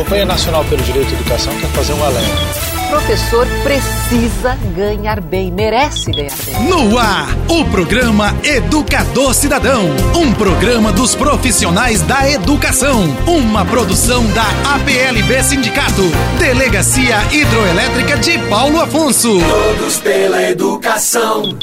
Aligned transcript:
Campanha 0.00 0.24
Nacional 0.24 0.64
pelo 0.64 0.82
Direito 0.82 1.10
à 1.10 1.12
Educação 1.12 1.52
quer 1.60 1.68
fazer 1.68 1.92
um 1.92 2.02
alerta 2.02 2.70
professor 2.88 3.46
precisa 3.62 4.56
ganhar 4.74 5.20
bem, 5.20 5.52
merece 5.52 6.10
ganhar 6.10 6.34
bem. 6.44 6.68
No 6.68 6.98
ar, 6.98 7.28
o 7.48 7.64
programa 7.66 8.34
Educador 8.42 9.32
Cidadão, 9.32 9.84
um 10.16 10.34
programa 10.34 10.90
dos 10.90 11.14
profissionais 11.14 12.02
da 12.02 12.28
educação, 12.28 13.04
uma 13.28 13.64
produção 13.64 14.26
da 14.32 14.44
APLB 14.74 15.40
Sindicato, 15.44 16.02
Delegacia 16.40 17.18
Hidroelétrica 17.32 18.16
de 18.18 18.40
Paulo 18.48 18.80
Afonso. 18.80 19.38
Todos 19.38 19.98
pela 19.98 20.42
educação. 20.50 21.56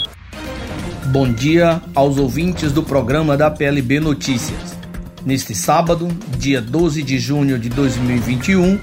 Bom 1.07 1.29
dia 1.29 1.81
aos 1.93 2.17
ouvintes 2.17 2.71
do 2.71 2.83
programa 2.83 3.35
da 3.35 3.51
PLB 3.51 3.99
Notícias. 3.99 4.76
Neste 5.27 5.53
sábado, 5.53 6.07
dia 6.37 6.61
12 6.61 7.03
de 7.03 7.19
junho 7.19 7.59
de 7.59 7.67
2021, 7.67 8.79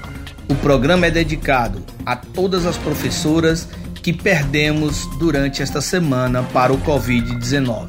o 0.46 0.54
programa 0.56 1.06
é 1.06 1.10
dedicado 1.10 1.82
a 2.04 2.14
todas 2.16 2.66
as 2.66 2.76
professoras 2.76 3.66
que 4.02 4.12
perdemos 4.12 5.06
durante 5.18 5.62
esta 5.62 5.80
semana 5.80 6.42
para 6.42 6.70
o 6.70 6.78
Covid-19. 6.82 7.88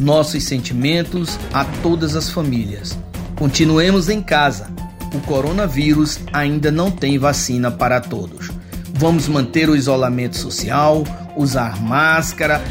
Nossos 0.00 0.42
sentimentos 0.44 1.38
a 1.52 1.66
todas 1.82 2.16
as 2.16 2.30
famílias. 2.30 2.98
Continuemos 3.38 4.08
em 4.08 4.22
casa. 4.22 4.70
O 5.12 5.20
coronavírus 5.20 6.18
ainda 6.32 6.72
não 6.72 6.90
tem 6.90 7.18
vacina 7.18 7.70
para 7.70 8.00
todos. 8.00 8.50
Vamos 8.94 9.28
manter 9.28 9.68
o 9.68 9.76
isolamento 9.76 10.38
social, 10.38 11.04
usar 11.36 11.78
máscara, 11.82 12.64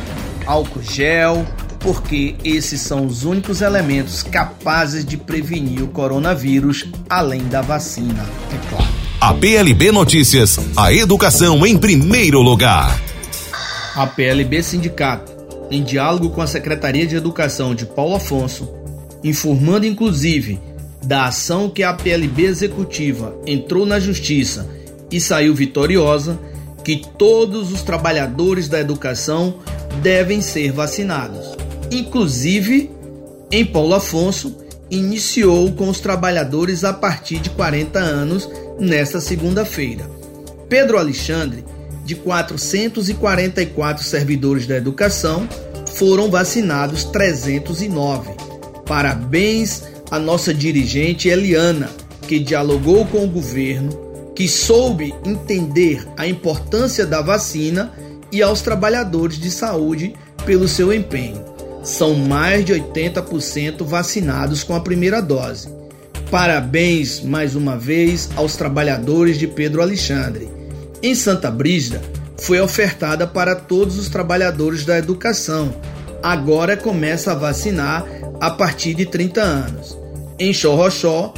álcool 0.48 0.82
gel, 0.82 1.46
porque 1.86 2.36
esses 2.44 2.82
são 2.82 3.06
os 3.06 3.26
únicos 3.26 3.62
elementos 3.62 4.24
capazes 4.24 5.06
de 5.06 5.18
prevenir 5.18 5.84
o 5.84 5.88
coronavírus, 5.88 6.90
além 7.08 7.44
da 7.44 7.62
vacina, 7.62 8.26
é 8.52 8.70
claro. 8.70 8.92
A 9.22 9.32
PLB 9.36 9.92
Notícias, 9.92 10.60
a 10.76 10.92
educação 10.92 11.64
em 11.64 11.78
primeiro 11.78 12.42
lugar. 12.42 13.00
A 13.96 14.08
PLB 14.08 14.64
Sindicato, 14.64 15.32
em 15.70 15.84
diálogo 15.84 16.32
com 16.32 16.42
a 16.42 16.48
Secretaria 16.48 17.06
de 17.06 17.16
Educação 17.16 17.76
de 17.76 17.86
Paulo 17.86 18.16
Afonso, 18.16 18.68
informando 19.24 19.86
inclusive 19.86 20.60
da 21.04 21.28
ação 21.28 21.70
que 21.70 21.84
a 21.84 21.94
PLB 21.94 22.46
Executiva 22.46 23.38
entrou 23.46 23.86
na 23.86 24.00
Justiça 24.00 24.68
e 25.12 25.22
saiu 25.22 25.54
vitoriosa, 25.54 26.40
que 26.84 27.06
todos 27.16 27.72
os 27.72 27.84
trabalhadores 27.84 28.68
da 28.68 28.80
educação 28.80 29.60
devem 30.02 30.42
ser 30.42 30.72
vacinados. 30.72 31.55
Inclusive, 31.96 32.92
em 33.50 33.66
Paulo 33.66 33.94
Afonso, 33.94 34.58
iniciou 34.92 35.72
com 35.72 35.88
os 35.88 36.02
trabalhadores 36.02 36.84
a 36.84 36.92
partir 36.92 37.40
de 37.40 37.50
40 37.52 37.98
anos 37.98 38.50
nesta 38.78 39.22
segunda-feira. 39.22 40.04
Pedro 40.68 40.98
Alexandre, 40.98 41.64
de 42.04 42.14
444 42.16 44.04
servidores 44.04 44.68
da 44.68 44.76
educação, 44.76 45.48
foram 45.94 46.30
vacinados 46.30 47.06
309. 47.06 48.32
Parabéns 48.86 49.84
à 50.12 50.20
nossa 50.20 50.54
dirigente 50.54 51.30
Eliana, 51.30 51.90
que 52.28 52.40
dialogou 52.40 53.06
com 53.06 53.24
o 53.24 53.30
governo, 53.30 54.34
que 54.36 54.50
soube 54.50 55.16
entender 55.26 56.06
a 56.18 56.28
importância 56.28 57.06
da 57.06 57.22
vacina 57.22 57.94
e 58.34 58.42
aos 58.42 58.62
trabalhadores 58.62 59.40
de 59.40 59.50
saúde 59.50 60.14
pelo 60.46 60.68
seu 60.68 60.92
empenho. 60.92 61.55
São 61.86 62.16
mais 62.16 62.66
de 62.66 62.74
80% 62.74 63.84
vacinados 63.84 64.64
com 64.64 64.74
a 64.74 64.80
primeira 64.80 65.22
dose. 65.22 65.70
Parabéns 66.32 67.22
mais 67.22 67.56
uma 67.56 67.78
vez 67.78 68.28
aos 68.36 68.56
trabalhadores 68.56 69.38
de 69.38 69.46
Pedro 69.46 69.84
Alexandre. 69.84 70.50
Em 71.04 71.14
Santa 71.14 71.52
Brígida, 71.52 72.02
foi 72.40 72.60
ofertada 72.60 73.28
para 73.28 73.56
todos 73.56 74.00
os 74.00 74.10
trabalhadores 74.10 74.84
da 74.84 74.98
educação. 74.98 75.76
Agora 76.24 76.76
começa 76.76 77.34
a 77.34 77.36
vacinar 77.36 78.04
a 78.42 78.50
partir 78.50 78.96
de 78.96 79.06
30 79.06 79.42
anos. 79.42 79.96
Em 80.40 80.52
Xorroxó, 80.52 81.36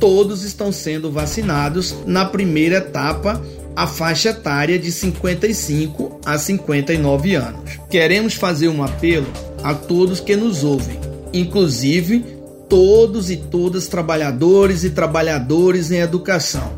todos 0.00 0.42
estão 0.42 0.72
sendo 0.72 1.12
vacinados 1.12 1.94
na 2.06 2.24
primeira 2.24 2.78
etapa, 2.78 3.42
a 3.76 3.86
faixa 3.86 4.30
etária 4.30 4.78
de 4.78 4.90
55 4.90 6.18
a 6.24 6.38
59 6.38 7.34
anos. 7.34 7.78
Queremos 7.90 8.32
fazer 8.32 8.68
um 8.68 8.82
apelo 8.82 9.26
a 9.66 9.74
todos 9.74 10.20
que 10.20 10.36
nos 10.36 10.62
ouvem, 10.62 10.96
inclusive 11.32 12.24
todos 12.68 13.32
e 13.32 13.36
todas 13.36 13.88
trabalhadores 13.88 14.84
e 14.84 14.90
trabalhadores 14.90 15.90
em 15.90 15.98
educação, 15.98 16.72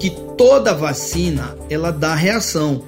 que 0.00 0.08
toda 0.38 0.72
vacina 0.72 1.54
ela 1.68 1.90
dá 1.92 2.14
reação. 2.14 2.84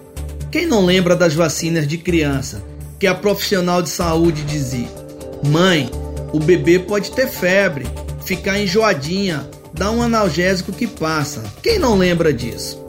Quem 0.50 0.64
não 0.64 0.86
lembra 0.86 1.14
das 1.14 1.34
vacinas 1.34 1.86
de 1.86 1.98
criança, 1.98 2.62
que 2.98 3.06
a 3.06 3.14
profissional 3.14 3.82
de 3.82 3.90
saúde 3.90 4.42
dizia: 4.44 4.88
"Mãe, 5.46 5.90
o 6.32 6.38
bebê 6.38 6.78
pode 6.78 7.10
ter 7.10 7.28
febre, 7.28 7.86
ficar 8.24 8.58
enjoadinha, 8.58 9.46
dá 9.74 9.90
um 9.90 10.00
analgésico 10.00 10.72
que 10.72 10.86
passa". 10.86 11.42
Quem 11.62 11.78
não 11.78 11.98
lembra 11.98 12.32
disso? 12.32 12.82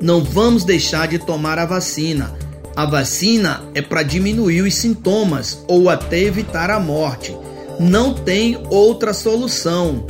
Não 0.00 0.24
vamos 0.24 0.64
deixar 0.64 1.06
de 1.06 1.18
tomar 1.18 1.58
a 1.58 1.66
vacina. 1.66 2.34
A 2.78 2.86
vacina 2.86 3.64
é 3.74 3.82
para 3.82 4.04
diminuir 4.04 4.62
os 4.62 4.72
sintomas 4.76 5.64
ou 5.66 5.90
até 5.90 6.20
evitar 6.20 6.70
a 6.70 6.78
morte 6.78 7.34
não 7.80 8.14
tem 8.14 8.56
outra 8.70 9.12
solução. 9.12 10.06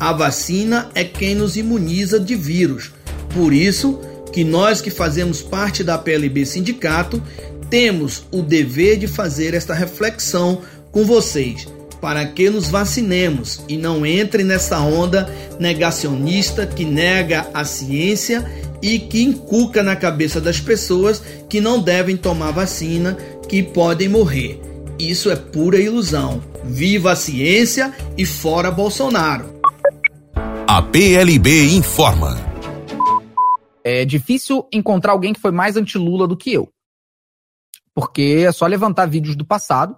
A 0.00 0.14
vacina 0.14 0.88
é 0.94 1.04
quem 1.04 1.34
nos 1.34 1.58
imuniza 1.58 2.18
de 2.18 2.34
vírus. 2.34 2.90
Por 3.34 3.52
isso 3.52 4.00
que 4.32 4.44
nós 4.44 4.80
que 4.80 4.88
fazemos 4.88 5.42
parte 5.42 5.84
da 5.84 5.98
PLB 5.98 6.46
Sindicato 6.46 7.22
temos 7.68 8.24
o 8.32 8.40
dever 8.40 8.96
de 8.96 9.06
fazer 9.06 9.52
esta 9.52 9.74
reflexão 9.74 10.62
com 10.90 11.04
vocês, 11.04 11.68
para 12.00 12.24
que 12.24 12.48
nos 12.48 12.70
vacinemos 12.70 13.60
e 13.68 13.76
não 13.76 14.06
entre 14.06 14.42
nessa 14.42 14.80
onda 14.80 15.30
negacionista 15.60 16.66
que 16.66 16.86
nega 16.86 17.46
a 17.52 17.62
ciência 17.62 18.42
e 18.82 18.98
que 18.98 19.22
inculca 19.22 19.82
na 19.82 19.96
cabeça 19.96 20.40
das 20.40 20.60
pessoas 20.60 21.20
que 21.48 21.60
não 21.60 21.80
devem 21.80 22.16
tomar 22.16 22.50
vacina, 22.50 23.14
que 23.48 23.62
podem 23.62 24.08
morrer. 24.08 24.60
Isso 24.98 25.30
é 25.30 25.36
pura 25.36 25.78
ilusão. 25.78 26.42
Viva 26.64 27.12
a 27.12 27.16
ciência 27.16 27.94
e 28.16 28.24
fora 28.24 28.70
Bolsonaro. 28.70 29.60
A 30.66 30.82
PLB 30.82 31.76
informa. 31.76 32.36
É 33.84 34.04
difícil 34.04 34.66
encontrar 34.72 35.12
alguém 35.12 35.32
que 35.32 35.40
foi 35.40 35.52
mais 35.52 35.76
anti-Lula 35.76 36.26
do 36.26 36.36
que 36.36 36.52
eu. 36.52 36.68
Porque 37.94 38.44
é 38.46 38.52
só 38.52 38.66
levantar 38.66 39.06
vídeos 39.06 39.36
do 39.36 39.44
passado, 39.44 39.96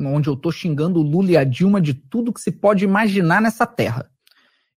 onde 0.00 0.28
eu 0.28 0.36
tô 0.36 0.52
xingando 0.52 1.00
o 1.00 1.02
Lula 1.02 1.32
e 1.32 1.36
a 1.36 1.44
Dilma 1.44 1.80
de 1.80 1.92
tudo 1.92 2.32
que 2.32 2.40
se 2.40 2.52
pode 2.52 2.84
imaginar 2.84 3.42
nessa 3.42 3.66
terra. 3.66 4.08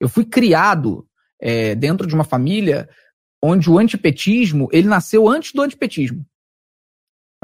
Eu 0.00 0.08
fui 0.08 0.24
criado 0.24 1.06
é, 1.40 1.74
dentro 1.74 2.06
de 2.06 2.14
uma 2.14 2.24
família 2.24 2.88
onde 3.42 3.70
o 3.70 3.78
antipetismo 3.78 4.68
ele 4.70 4.86
nasceu 4.86 5.28
antes 5.28 5.52
do 5.52 5.62
antipetismo. 5.62 6.26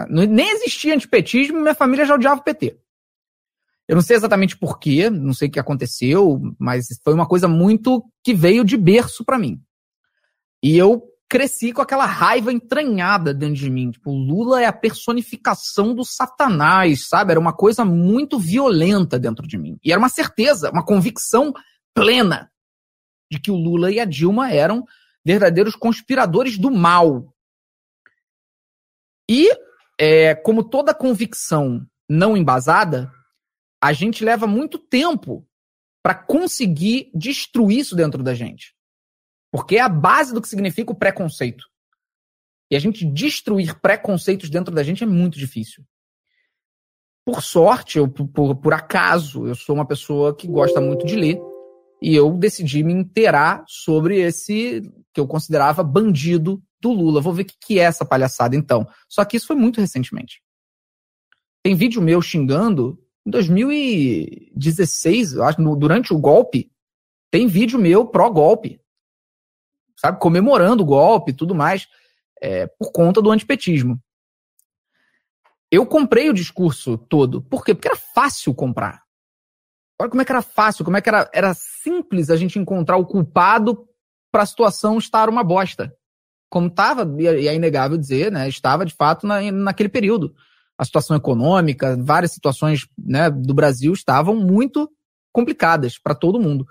Nem 0.09 0.51
existia 0.51 0.95
antipetismo, 0.95 1.61
minha 1.61 1.75
família 1.75 2.05
já 2.05 2.15
odiava 2.15 2.41
o 2.41 2.45
PT. 2.45 2.79
Eu 3.89 3.95
não 3.95 4.03
sei 4.03 4.17
exatamente 4.17 4.57
porquê, 4.57 5.09
não 5.09 5.33
sei 5.33 5.49
o 5.49 5.51
que 5.51 5.61
aconteceu, 5.61 6.41
mas 6.59 6.87
foi 7.03 7.15
uma 7.15 7.27
coisa 7.27 7.49
muito 7.49 8.05
que 8.23 8.35
veio 8.35 8.65
de 8.65 8.77
berço 8.77 9.25
para 9.25 9.39
mim. 9.39 9.61
E 10.63 10.77
eu 10.77 11.03
cresci 11.29 11.73
com 11.73 11.81
aquela 11.81 12.05
raiva 12.05 12.53
entranhada 12.53 13.33
dentro 13.33 13.57
de 13.57 13.71
mim. 13.71 13.91
Tipo, 13.91 14.11
Lula 14.11 14.61
é 14.61 14.67
a 14.67 14.73
personificação 14.73 15.95
do 15.95 16.05
satanás, 16.05 17.09
sabe? 17.09 17.31
Era 17.31 17.41
uma 17.41 17.53
coisa 17.53 17.85
muito 17.85 18.39
violenta 18.39 19.19
dentro 19.19 19.47
de 19.47 19.57
mim. 19.57 19.79
E 19.85 19.93
era 19.93 19.99
uma 19.99 20.09
certeza, 20.09 20.71
uma 20.71 20.85
convicção 20.85 21.55
plena 21.95 22.51
de 23.31 23.41
que 23.41 23.51
o 23.51 23.57
Lula 23.57 23.91
e 23.91 23.99
a 23.99 24.05
Dilma 24.05 24.53
eram 24.53 24.85
verdadeiros 25.25 25.75
conspiradores 25.75 26.57
do 26.57 26.71
mal. 26.71 27.35
E 29.29 29.51
é, 29.99 30.35
como 30.35 30.63
toda 30.63 30.95
convicção 30.95 31.85
não 32.09 32.37
embasada, 32.37 33.13
a 33.83 33.93
gente 33.93 34.25
leva 34.25 34.47
muito 34.47 34.79
tempo 34.79 35.47
para 36.03 36.15
conseguir 36.15 37.11
destruir 37.13 37.81
isso 37.81 37.97
dentro 37.97 38.23
da 38.23 38.35
gente. 38.35 38.75
Porque 39.51 39.77
é 39.77 39.81
a 39.81 39.89
base 39.89 40.33
do 40.33 40.41
que 40.41 40.49
significa 40.49 40.93
o 40.93 40.97
preconceito. 40.97 41.65
E 42.71 42.77
a 42.77 42.79
gente 42.79 43.05
destruir 43.05 43.81
preconceitos 43.81 44.51
dentro 44.51 44.75
da 44.75 44.83
gente 44.83 45.03
é 45.03 45.07
muito 45.07 45.39
difícil. 45.39 45.85
Por 47.25 47.43
sorte, 47.43 47.99
ou 47.99 48.09
por, 48.09 48.55
por 48.55 48.73
acaso, 48.73 49.47
eu 49.47 49.55
sou 49.57 49.75
uma 49.75 49.87
pessoa 49.87 50.37
que 50.37 50.47
gosta 50.47 50.81
muito 50.81 51.05
de 51.05 51.17
ler. 51.17 51.41
E 52.01 52.15
eu 52.15 52.31
decidi 52.33 52.83
me 52.83 52.93
inteirar 52.93 53.65
sobre 53.67 54.21
esse 54.21 54.83
que 55.13 55.21
eu 55.21 55.27
considerava 55.27 55.83
bandido 55.83 56.63
do 56.81 56.93
Lula. 56.93 57.21
Vou 57.21 57.33
ver 57.33 57.43
o 57.43 57.47
que 57.47 57.79
é 57.79 57.85
essa 57.85 58.05
palhaçada 58.05 58.55
então. 58.55 58.87
Só 59.09 59.25
que 59.25 59.37
isso 59.37 59.47
foi 59.47 59.57
muito 59.57 59.81
recentemente. 59.81 60.43
Tem 61.63 61.75
vídeo 61.75 62.03
meu 62.03 62.23
xingando 62.23 62.99
em 63.27 63.31
2016, 63.31 65.33
eu 65.33 65.43
acho, 65.43 65.77
durante 65.77 66.15
o 66.15 66.19
golpe, 66.19 66.71
Tem 67.29 67.49
vídeo 67.49 67.79
meu 67.79 68.07
pró-golpe. 68.07 68.81
Sabe? 69.97 70.21
Comemorando 70.21 70.85
o 70.85 70.87
golpe 70.87 71.33
e 71.33 71.35
tudo 71.35 71.55
mais. 71.55 71.89
É, 72.41 72.67
por 72.67 72.93
conta 72.93 73.21
do 73.21 73.31
antipetismo. 73.31 74.01
Eu 75.71 75.85
comprei 75.85 76.31
o 76.31 76.35
discurso 76.35 76.97
todo. 76.97 77.43
Por 77.43 77.65
quê? 77.65 77.75
Porque 77.75 77.89
era 77.89 77.97
fácil 77.97 78.55
comprar. 78.55 79.06
Olha 80.01 80.11
como 80.11 80.23
é 80.23 80.25
que 80.25 80.33
era 80.33 80.43
fácil, 80.43 80.85
como 80.85 80.97
é 80.97 81.01
que 81.01 81.09
era, 81.09 81.29
era 81.33 81.55
simples 81.55 82.29
a 82.31 82.37
gente 82.37 82.59
encontrar 82.59 82.97
o 82.97 83.07
culpado 83.07 83.87
para 84.31 84.43
a 84.43 84.47
situação 84.47 84.99
estar 84.99 85.29
uma 85.29 85.43
bosta. 85.43 85.95
Como 86.51 86.69
estava, 86.69 87.11
e 87.21 87.49
é 87.49 87.55
inegável 87.55 87.97
dizer, 87.97 88.31
né, 88.31 88.49
estava 88.49 88.85
de 88.85 88.95
fato 88.95 89.27
na, 89.27 89.51
naquele 89.51 89.89
período. 89.89 90.35
A 90.79 90.85
situação 90.85 91.17
econômica, 91.17 91.97
várias 91.97 92.33
situações 92.33 92.87
né, 92.99 93.31
do 93.31 93.55
Brasil 93.55 93.93
estavam 93.95 94.37
muito 94.37 94.91
complicadas 95.33 95.99
para 95.99 96.15
todo 96.15 96.41
mundo. 96.41 96.67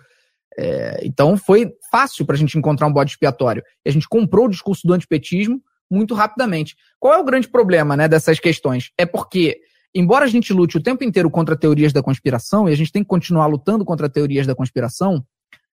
É, 0.57 1.01
então 1.03 1.35
foi 1.35 1.73
fácil 1.91 2.25
para 2.25 2.35
a 2.35 2.37
gente 2.37 2.57
encontrar 2.57 2.87
um 2.87 2.93
bode 2.93 3.11
expiatório. 3.11 3.63
E 3.83 3.89
a 3.89 3.91
gente 3.91 4.07
comprou 4.07 4.45
o 4.45 4.49
discurso 4.49 4.87
do 4.87 4.93
antipetismo 4.93 5.61
muito 5.89 6.13
rapidamente. 6.13 6.75
Qual 6.99 7.13
é 7.13 7.17
o 7.17 7.25
grande 7.25 7.47
problema 7.47 7.97
né, 7.97 8.07
dessas 8.07 8.39
questões? 8.39 8.91
É 8.97 9.05
porque 9.05 9.59
embora 9.95 10.25
a 10.25 10.27
gente 10.27 10.51
lute 10.51 10.77
o 10.77 10.83
tempo 10.83 11.03
inteiro 11.05 11.31
contra 11.31 11.57
teorias 11.57 11.93
da 11.93 12.03
conspiração, 12.03 12.67
e 12.67 12.73
a 12.73 12.75
gente 12.75 12.91
tem 12.91 13.01
que 13.01 13.07
continuar 13.07 13.47
lutando 13.47 13.85
contra 13.85 14.09
teorias 14.09 14.45
da 14.45 14.53
conspiração, 14.53 15.25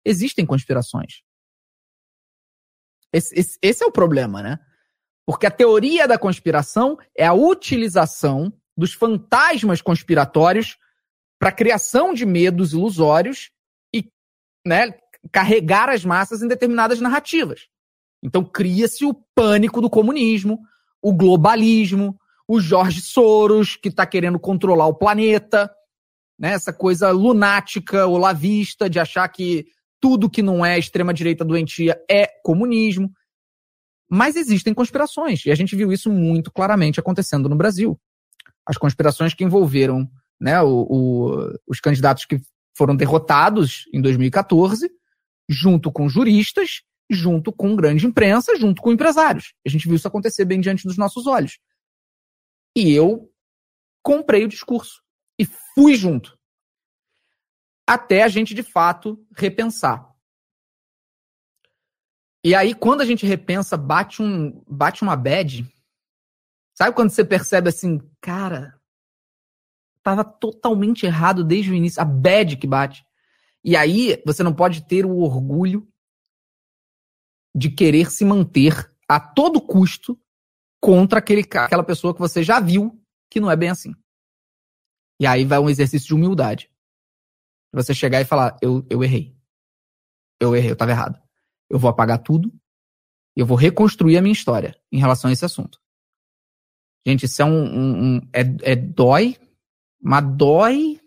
existem 0.02 0.46
conspirações. 0.46 1.22
Esse, 3.12 3.38
esse, 3.38 3.58
esse, 3.60 3.84
é 3.84 3.86
o 3.86 3.92
problema, 3.92 4.42
né? 4.42 4.58
Porque 5.26 5.46
a 5.46 5.50
teoria 5.50 6.08
da 6.08 6.18
conspiração 6.18 6.96
é 7.16 7.26
a 7.26 7.34
utilização 7.34 8.52
dos 8.76 8.94
fantasmas 8.94 9.82
conspiratórios 9.82 10.78
para 11.38 11.52
criação 11.52 12.14
de 12.14 12.24
medos 12.24 12.72
ilusórios 12.72 13.50
e 13.94 14.10
né, 14.66 14.94
carregar 15.30 15.88
as 15.88 16.04
massas 16.04 16.42
em 16.42 16.48
determinadas 16.48 17.00
narrativas. 17.00 17.68
Então 18.22 18.44
cria-se 18.44 19.04
o 19.04 19.14
pânico 19.34 19.80
do 19.80 19.90
comunismo, 19.90 20.60
o 21.02 21.12
globalismo, 21.12 22.18
o 22.48 22.60
Jorge 22.60 23.00
Soros, 23.00 23.76
que 23.76 23.88
está 23.88 24.06
querendo 24.06 24.38
controlar 24.38 24.86
o 24.86 24.94
planeta, 24.94 25.70
né? 26.38 26.50
essa 26.52 26.72
coisa 26.72 27.10
lunática, 27.10 28.06
olavista, 28.06 28.88
de 28.88 29.00
achar 29.00 29.28
que 29.28 29.66
tudo 30.00 30.30
que 30.30 30.42
não 30.42 30.64
é 30.64 30.78
extrema-direita 30.78 31.44
doentia 31.44 31.98
é 32.10 32.28
comunismo. 32.44 33.10
Mas 34.08 34.36
existem 34.36 34.72
conspirações, 34.72 35.44
e 35.44 35.50
a 35.50 35.54
gente 35.54 35.74
viu 35.74 35.92
isso 35.92 36.10
muito 36.10 36.52
claramente 36.52 37.00
acontecendo 37.00 37.48
no 37.48 37.56
Brasil. 37.56 37.98
As 38.64 38.78
conspirações 38.78 39.34
que 39.34 39.42
envolveram 39.42 40.08
né, 40.40 40.60
o, 40.62 40.86
o, 40.88 41.54
os 41.66 41.80
candidatos 41.80 42.24
que 42.24 42.40
foram 42.76 42.94
derrotados 42.94 43.88
em 43.92 44.00
2014, 44.00 44.88
junto 45.48 45.90
com 45.90 46.08
juristas, 46.08 46.82
junto 47.10 47.52
com 47.52 47.74
grande 47.74 48.06
imprensa, 48.06 48.56
junto 48.56 48.82
com 48.82 48.92
empresários. 48.92 49.54
A 49.66 49.70
gente 49.70 49.86
viu 49.86 49.96
isso 49.96 50.06
acontecer 50.06 50.44
bem 50.44 50.60
diante 50.60 50.86
dos 50.86 50.96
nossos 50.96 51.26
olhos. 51.26 51.58
E 52.76 52.92
eu 52.92 53.32
comprei 54.02 54.44
o 54.44 54.48
discurso 54.48 55.02
e 55.38 55.46
fui 55.46 55.96
junto. 55.96 56.38
Até 57.86 58.22
a 58.22 58.28
gente, 58.28 58.52
de 58.52 58.62
fato, 58.62 59.26
repensar. 59.34 60.14
E 62.44 62.54
aí, 62.54 62.74
quando 62.74 63.00
a 63.00 63.06
gente 63.06 63.24
repensa, 63.24 63.78
bate, 63.78 64.22
um, 64.22 64.62
bate 64.68 65.02
uma 65.02 65.16
bad. 65.16 65.66
Sabe 66.74 66.94
quando 66.94 67.10
você 67.10 67.24
percebe 67.24 67.70
assim, 67.70 67.98
cara, 68.20 68.78
tava 70.02 70.22
totalmente 70.22 71.06
errado 71.06 71.42
desde 71.42 71.70
o 71.70 71.74
início, 71.74 72.02
a 72.02 72.04
bad 72.04 72.58
que 72.58 72.66
bate. 72.66 73.04
E 73.64 73.74
aí, 73.74 74.22
você 74.26 74.42
não 74.42 74.54
pode 74.54 74.86
ter 74.86 75.06
o 75.06 75.16
orgulho 75.16 75.88
de 77.54 77.70
querer 77.70 78.10
se 78.10 78.22
manter 78.22 78.94
a 79.08 79.18
todo 79.18 79.62
custo 79.62 80.20
contra 80.86 81.18
aquele, 81.18 81.40
aquela 81.40 81.82
pessoa 81.82 82.14
que 82.14 82.20
você 82.20 82.44
já 82.44 82.60
viu 82.60 82.96
que 83.28 83.40
não 83.40 83.50
é 83.50 83.56
bem 83.56 83.70
assim. 83.70 83.92
E 85.20 85.26
aí 85.26 85.44
vai 85.44 85.58
um 85.58 85.68
exercício 85.68 86.06
de 86.06 86.14
humildade. 86.14 86.70
Você 87.74 87.92
chegar 87.92 88.20
e 88.20 88.24
falar, 88.24 88.56
eu, 88.62 88.86
eu 88.88 89.02
errei. 89.02 89.36
Eu 90.40 90.54
errei, 90.54 90.70
eu 90.70 90.74
estava 90.74 90.92
errado. 90.92 91.20
Eu 91.68 91.76
vou 91.76 91.90
apagar 91.90 92.22
tudo 92.22 92.54
e 93.36 93.40
eu 93.40 93.46
vou 93.46 93.56
reconstruir 93.56 94.16
a 94.16 94.22
minha 94.22 94.32
história 94.32 94.80
em 94.92 95.00
relação 95.00 95.28
a 95.28 95.32
esse 95.32 95.44
assunto. 95.44 95.80
Gente, 97.04 97.26
isso 97.26 97.42
é 97.42 97.44
um. 97.44 97.64
um, 97.64 98.04
um 98.04 98.28
é, 98.32 98.72
é 98.72 98.76
dói, 98.76 99.36
mas 100.00 100.24
dói. 100.36 101.00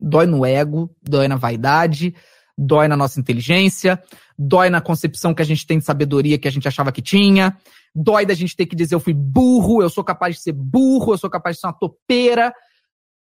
Dói 0.00 0.26
no 0.26 0.44
ego, 0.44 0.92
dói 1.00 1.28
na 1.28 1.36
vaidade, 1.36 2.12
dói 2.58 2.88
na 2.88 2.96
nossa 2.96 3.20
inteligência, 3.20 4.02
dói 4.36 4.68
na 4.68 4.80
concepção 4.80 5.32
que 5.32 5.42
a 5.42 5.44
gente 5.44 5.64
tem 5.64 5.78
de 5.78 5.84
sabedoria 5.84 6.36
que 6.40 6.48
a 6.48 6.50
gente 6.50 6.66
achava 6.66 6.90
que 6.90 7.00
tinha, 7.00 7.56
Dói 7.94 8.24
da 8.24 8.34
gente 8.34 8.56
ter 8.56 8.66
que 8.66 8.76
dizer 8.76 8.94
eu 8.94 9.00
fui 9.00 9.12
burro, 9.12 9.82
eu 9.82 9.90
sou 9.90 10.02
capaz 10.02 10.36
de 10.36 10.42
ser 10.42 10.52
burro, 10.52 11.12
eu 11.12 11.18
sou 11.18 11.28
capaz 11.28 11.56
de 11.56 11.60
ser 11.60 11.66
uma 11.66 11.78
topeira. 11.78 12.52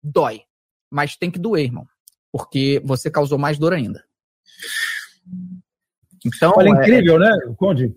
Dói. 0.04 0.42
Mas 0.92 1.16
tem 1.16 1.32
que 1.32 1.40
doer, 1.40 1.66
irmão. 1.66 1.86
Porque 2.32 2.82
você 2.86 3.10
causou 3.10 3.38
mais 3.38 3.58
dor 3.58 3.74
ainda. 3.74 4.04
Então, 6.26 6.54
Olha, 6.56 6.70
é 6.70 6.72
incrível, 6.72 7.16
é... 7.16 7.20
né, 7.20 7.38
Conde? 7.58 7.96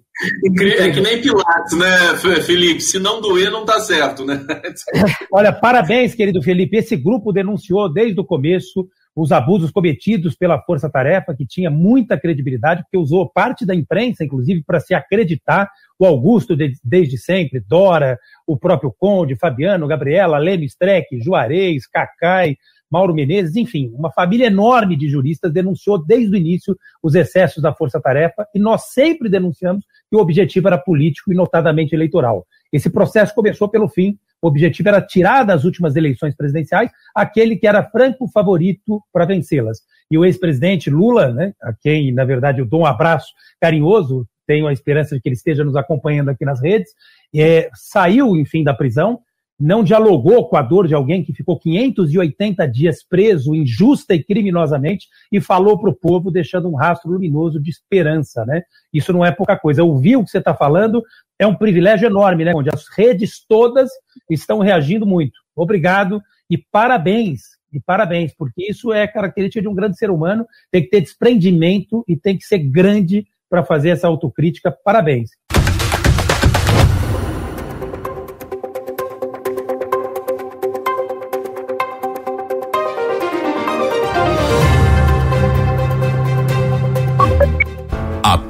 É 0.78 0.90
que 0.90 1.00
nem 1.00 1.20
Pilates, 1.20 1.76
né, 1.76 2.16
Felipe? 2.42 2.80
Se 2.80 2.98
não 2.98 3.20
doer, 3.20 3.50
não 3.50 3.64
tá 3.64 3.80
certo, 3.80 4.24
né? 4.24 4.44
Olha, 5.32 5.52
parabéns, 5.52 6.14
querido 6.14 6.42
Felipe. 6.42 6.76
Esse 6.76 6.96
grupo 6.96 7.32
denunciou 7.32 7.92
desde 7.92 8.20
o 8.20 8.24
começo 8.24 8.88
os 9.14 9.30
abusos 9.30 9.70
cometidos 9.70 10.34
pela 10.34 10.60
Força 10.62 10.88
Tarefa, 10.90 11.34
que 11.34 11.46
tinha 11.46 11.70
muita 11.70 12.18
credibilidade, 12.18 12.82
porque 12.82 12.96
usou 12.96 13.28
parte 13.28 13.66
da 13.66 13.74
imprensa, 13.74 14.24
inclusive, 14.24 14.62
para 14.64 14.80
se 14.80 14.94
acreditar. 14.94 15.70
O 15.98 16.06
Augusto, 16.06 16.56
desde 16.82 17.18
sempre, 17.18 17.60
Dora, 17.60 18.18
o 18.46 18.56
próprio 18.56 18.90
Conde, 18.90 19.36
Fabiano, 19.36 19.86
Gabriela, 19.86 20.38
Leme 20.38 20.64
Streck, 20.64 21.20
Juarez, 21.20 21.86
Cacai, 21.86 22.56
Mauro 22.92 23.14
Menezes, 23.14 23.56
enfim, 23.56 23.90
uma 23.94 24.12
família 24.12 24.46
enorme 24.46 24.94
de 24.96 25.08
juristas 25.08 25.50
denunciou 25.50 25.96
desde 25.96 26.34
o 26.34 26.36
início 26.36 26.76
os 27.02 27.14
excessos 27.14 27.62
da 27.62 27.72
Força 27.72 27.98
Tarefa 27.98 28.46
e 28.54 28.58
nós 28.58 28.92
sempre 28.92 29.30
denunciamos 29.30 29.86
que 30.10 30.16
o 30.16 30.20
objetivo 30.20 30.68
era 30.68 30.76
político 30.76 31.32
e 31.32 31.34
notadamente 31.34 31.94
eleitoral. 31.94 32.46
Esse 32.70 32.90
processo 32.90 33.34
começou 33.34 33.68
pelo 33.68 33.88
fim 33.88 34.18
o 34.42 34.48
objetivo 34.48 34.88
era 34.88 35.00
tirar 35.00 35.44
das 35.44 35.64
últimas 35.64 35.94
eleições 35.94 36.34
presidenciais 36.34 36.90
aquele 37.14 37.54
que 37.56 37.66
era 37.66 37.84
franco 37.84 38.26
favorito 38.26 39.00
para 39.12 39.24
vencê-las. 39.24 39.82
E 40.10 40.18
o 40.18 40.24
ex-presidente 40.24 40.90
Lula, 40.90 41.32
né, 41.32 41.54
a 41.62 41.72
quem, 41.72 42.12
na 42.12 42.24
verdade, 42.24 42.60
eu 42.60 42.66
dou 42.66 42.80
um 42.80 42.86
abraço 42.86 43.32
carinhoso, 43.60 44.26
tenho 44.44 44.66
a 44.66 44.72
esperança 44.72 45.14
de 45.14 45.22
que 45.22 45.28
ele 45.28 45.36
esteja 45.36 45.62
nos 45.62 45.76
acompanhando 45.76 46.30
aqui 46.30 46.44
nas 46.44 46.60
redes, 46.60 46.90
é, 47.34 47.70
saiu, 47.72 48.36
enfim, 48.36 48.64
da 48.64 48.74
prisão, 48.74 49.20
não 49.62 49.84
dialogou 49.84 50.48
com 50.48 50.56
a 50.56 50.62
dor 50.62 50.88
de 50.88 50.94
alguém 50.94 51.22
que 51.22 51.32
ficou 51.32 51.56
580 51.56 52.66
dias 52.66 53.04
preso 53.04 53.54
injusta 53.54 54.12
e 54.12 54.22
criminosamente 54.22 55.06
e 55.30 55.40
falou 55.40 55.78
para 55.78 55.88
o 55.88 55.94
povo 55.94 56.32
deixando 56.32 56.68
um 56.68 56.74
rastro 56.74 57.12
luminoso 57.12 57.60
de 57.60 57.70
esperança, 57.70 58.44
né? 58.44 58.62
Isso 58.92 59.12
não 59.12 59.24
é 59.24 59.30
pouca 59.30 59.56
coisa. 59.56 59.84
Ouvir 59.84 60.16
o 60.16 60.24
que 60.24 60.30
você 60.30 60.38
está 60.38 60.52
falando 60.52 61.00
é 61.38 61.46
um 61.46 61.54
privilégio 61.54 62.06
enorme, 62.06 62.44
né? 62.44 62.52
Onde 62.52 62.70
as 62.70 62.88
redes 62.88 63.44
todas 63.46 63.88
estão 64.28 64.58
reagindo 64.58 65.06
muito. 65.06 65.38
Obrigado 65.54 66.20
e 66.50 66.58
parabéns. 66.58 67.42
E 67.72 67.80
parabéns, 67.80 68.34
porque 68.36 68.68
isso 68.68 68.92
é 68.92 69.06
característica 69.06 69.62
de 69.62 69.68
um 69.68 69.74
grande 69.74 69.96
ser 69.96 70.10
humano, 70.10 70.44
tem 70.70 70.82
que 70.82 70.90
ter 70.90 71.00
desprendimento 71.00 72.04
e 72.06 72.16
tem 72.16 72.36
que 72.36 72.44
ser 72.44 72.58
grande 72.58 73.24
para 73.48 73.64
fazer 73.64 73.90
essa 73.90 74.08
autocrítica. 74.08 74.76
Parabéns. 74.84 75.30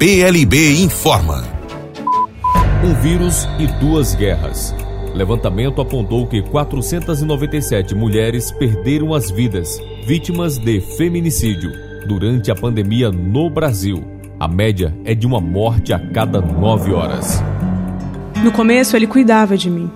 PLB 0.05 0.83
informa. 0.83 1.45
Um 2.83 2.93
vírus 2.95 3.47
e 3.57 3.67
duas 3.79 4.13
guerras. 4.13 4.75
Levantamento 5.15 5.79
apontou 5.79 6.27
que 6.27 6.41
497 6.41 7.95
mulheres 7.95 8.51
perderam 8.51 9.13
as 9.13 9.31
vidas 9.31 9.79
vítimas 10.05 10.57
de 10.57 10.81
feminicídio 10.81 11.71
durante 12.05 12.51
a 12.51 12.55
pandemia 12.55 13.13
no 13.13 13.49
Brasil. 13.49 14.03
A 14.37 14.45
média 14.45 14.93
é 15.05 15.15
de 15.15 15.25
uma 15.25 15.39
morte 15.39 15.93
a 15.93 15.99
cada 16.11 16.41
nove 16.41 16.91
horas. 16.91 17.41
No 18.43 18.51
começo, 18.51 18.97
ele 18.97 19.07
cuidava 19.07 19.55
de 19.55 19.69
mim. 19.69 19.89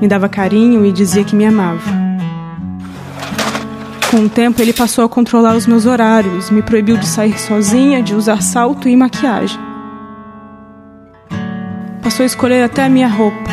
Me 0.00 0.08
dava 0.08 0.30
carinho 0.30 0.86
e 0.86 0.92
dizia 0.92 1.24
que 1.24 1.36
me 1.36 1.44
amava. 1.44 1.99
Com 4.10 4.24
o 4.24 4.28
tempo, 4.28 4.60
ele 4.60 4.72
passou 4.72 5.04
a 5.04 5.08
controlar 5.08 5.54
os 5.54 5.68
meus 5.68 5.86
horários, 5.86 6.50
me 6.50 6.62
proibiu 6.62 6.96
de 6.96 7.06
sair 7.06 7.38
sozinha, 7.38 8.02
de 8.02 8.12
usar 8.12 8.42
salto 8.42 8.88
e 8.88 8.96
maquiagem. 8.96 9.56
Passou 12.02 12.24
a 12.24 12.26
escolher 12.26 12.64
até 12.64 12.82
a 12.82 12.88
minha 12.88 13.06
roupa. 13.06 13.50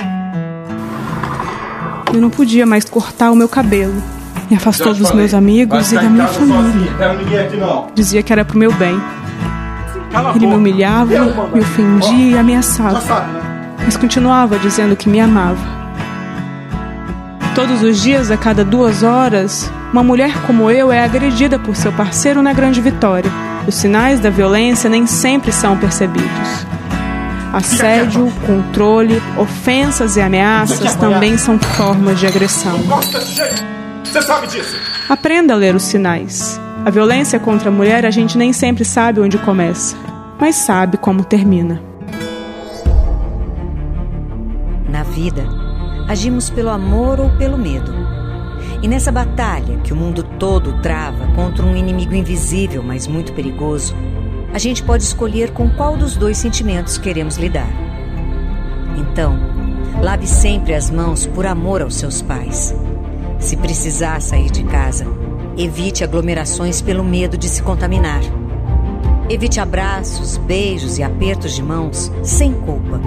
Eu 2.12 2.20
não 2.20 2.32
podia 2.32 2.66
mais 2.66 2.86
cortar 2.86 3.32
o 3.32 3.36
meu 3.36 3.48
cabelo, 3.48 4.02
Me 4.50 4.56
afastou 4.56 4.94
dos 4.94 5.12
meus 5.12 5.34
amigos 5.34 5.92
e 5.92 5.96
da 5.96 6.04
minha 6.10 6.28
família. 6.28 6.92
Dizia 7.94 8.24
que 8.24 8.32
era 8.34 8.44
pro 8.46 8.58
meu 8.58 8.72
bem. 8.74 9.00
Ele 10.36 10.48
me 10.48 10.56
humilhava, 10.56 11.14
me 11.54 11.60
ofendia 11.60 12.32
e 12.32 12.38
ameaçava. 12.38 13.00
Mas 13.84 13.96
continuava 13.98 14.58
dizendo 14.58 14.96
que 14.96 15.08
me 15.10 15.20
amava. 15.20 15.87
Todos 17.58 17.82
os 17.82 18.04
dias, 18.04 18.30
a 18.30 18.38
cada 18.38 18.64
duas 18.64 19.02
horas, 19.02 19.72
uma 19.92 20.04
mulher 20.04 20.32
como 20.46 20.70
eu 20.70 20.92
é 20.92 21.04
agredida 21.04 21.58
por 21.58 21.76
seu 21.76 21.92
parceiro 21.92 22.40
na 22.40 22.54
Grande 22.54 22.80
Vitória. 22.80 23.32
Os 23.68 23.74
sinais 23.74 24.20
da 24.20 24.30
violência 24.30 24.88
nem 24.88 25.08
sempre 25.08 25.52
são 25.52 25.76
percebidos. 25.76 26.30
Assédio, 27.52 28.32
controle, 28.46 29.20
ofensas 29.36 30.18
e 30.18 30.22
ameaças 30.22 30.94
também 30.98 31.36
são 31.36 31.58
formas 31.58 32.20
de 32.20 32.28
agressão. 32.28 32.80
Aprenda 35.10 35.56
a 35.56 35.58
ler 35.58 35.74
os 35.74 35.82
sinais. 35.82 36.62
A 36.86 36.92
violência 36.92 37.40
contra 37.40 37.70
a 37.70 37.74
mulher 37.74 38.06
a 38.06 38.12
gente 38.12 38.38
nem 38.38 38.54
sempre 38.54 38.86
sabe 38.86 39.20
onde 39.20 39.40
começa, 39.40 39.98
mas 40.40 40.58
sabe 40.58 40.96
como 40.96 41.24
termina. 41.24 41.82
Na 44.88 45.02
vida, 45.02 45.67
agimos 46.08 46.50
pelo 46.50 46.70
amor 46.70 47.20
ou 47.20 47.30
pelo 47.32 47.58
medo. 47.58 47.92
E 48.82 48.88
nessa 48.88 49.12
batalha 49.12 49.78
que 49.84 49.92
o 49.92 49.96
mundo 49.96 50.24
todo 50.24 50.82
trava 50.82 51.28
contra 51.36 51.66
um 51.66 51.76
inimigo 51.76 52.14
invisível, 52.14 52.84
mas 52.84 53.08
muito 53.08 53.34
perigoso, 53.34 53.96
a 54.54 54.60
gente 54.60 54.84
pode 54.84 55.04
escolher 55.04 55.52
com 55.52 55.70
qual 55.70 55.98
dos 55.98 56.16
dois 56.16 56.38
sentimentos 56.38 56.98
queremos 56.98 57.38
lidar. 57.38 57.70
Então, 58.98 59.38
lave 60.02 60.28
sempre 60.28 60.74
as 60.74 60.90
mãos 60.90 61.26
por 61.28 61.46
amor 61.46 61.82
aos 61.82 61.96
seus 61.96 62.22
pais. 62.22 62.74
Se 63.40 63.58
precisar 63.58 64.22
sair 64.22 64.50
de 64.50 64.64
casa, 64.64 65.06
evite 65.58 66.04
aglomerações 66.04 66.82
pelo 66.82 67.04
medo 67.04 67.38
de 67.38 67.50
se 67.50 67.62
contaminar. 67.62 68.22
Evite 69.30 69.60
abraços, 69.60 70.38
beijos 70.38 70.98
e 70.98 71.04
apertos 71.04 71.54
de 71.54 71.62
mãos 71.62 72.12
sem 72.24 72.54
culpa, 72.54 73.02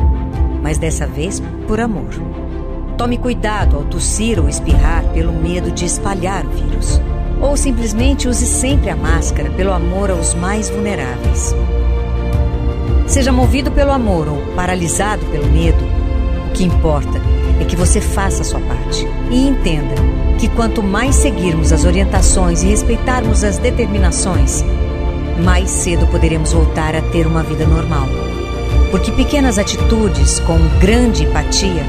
mas 0.63 0.79
dessa 0.79 1.07
vez 1.07 1.43
por 1.67 1.81
amor. 1.81 2.11
Tome 3.01 3.17
cuidado 3.17 3.77
ao 3.77 3.85
tossir 3.85 4.39
ou 4.39 4.47
espirrar 4.47 5.03
pelo 5.15 5.33
medo 5.33 5.71
de 5.71 5.87
espalhar 5.87 6.45
o 6.45 6.51
vírus. 6.51 7.01
Ou 7.41 7.57
simplesmente 7.57 8.29
use 8.29 8.45
sempre 8.45 8.91
a 8.91 8.95
máscara 8.95 9.51
pelo 9.53 9.73
amor 9.73 10.11
aos 10.11 10.35
mais 10.35 10.69
vulneráveis. 10.69 11.55
Seja 13.07 13.33
movido 13.33 13.71
pelo 13.71 13.91
amor 13.91 14.29
ou 14.29 14.43
paralisado 14.55 15.25
pelo 15.31 15.47
medo, 15.47 15.83
o 16.51 16.53
que 16.53 16.63
importa 16.63 17.19
é 17.59 17.65
que 17.65 17.75
você 17.75 18.03
faça 18.03 18.43
a 18.43 18.45
sua 18.45 18.61
parte 18.61 19.09
e 19.31 19.49
entenda 19.49 19.95
que 20.39 20.49
quanto 20.49 20.83
mais 20.83 21.15
seguirmos 21.15 21.73
as 21.73 21.87
orientações 21.87 22.63
e 22.63 22.67
respeitarmos 22.67 23.43
as 23.45 23.57
determinações, 23.57 24.63
mais 25.43 25.71
cedo 25.71 26.07
poderemos 26.09 26.53
voltar 26.53 26.95
a 26.95 27.01
ter 27.01 27.27
uma 27.27 27.43
vida 27.43 27.67
normal. 27.67 28.30
Porque 28.91 29.13
pequenas 29.13 29.57
atitudes 29.57 30.41
com 30.41 30.59
grande 30.81 31.25
empatia 31.25 31.85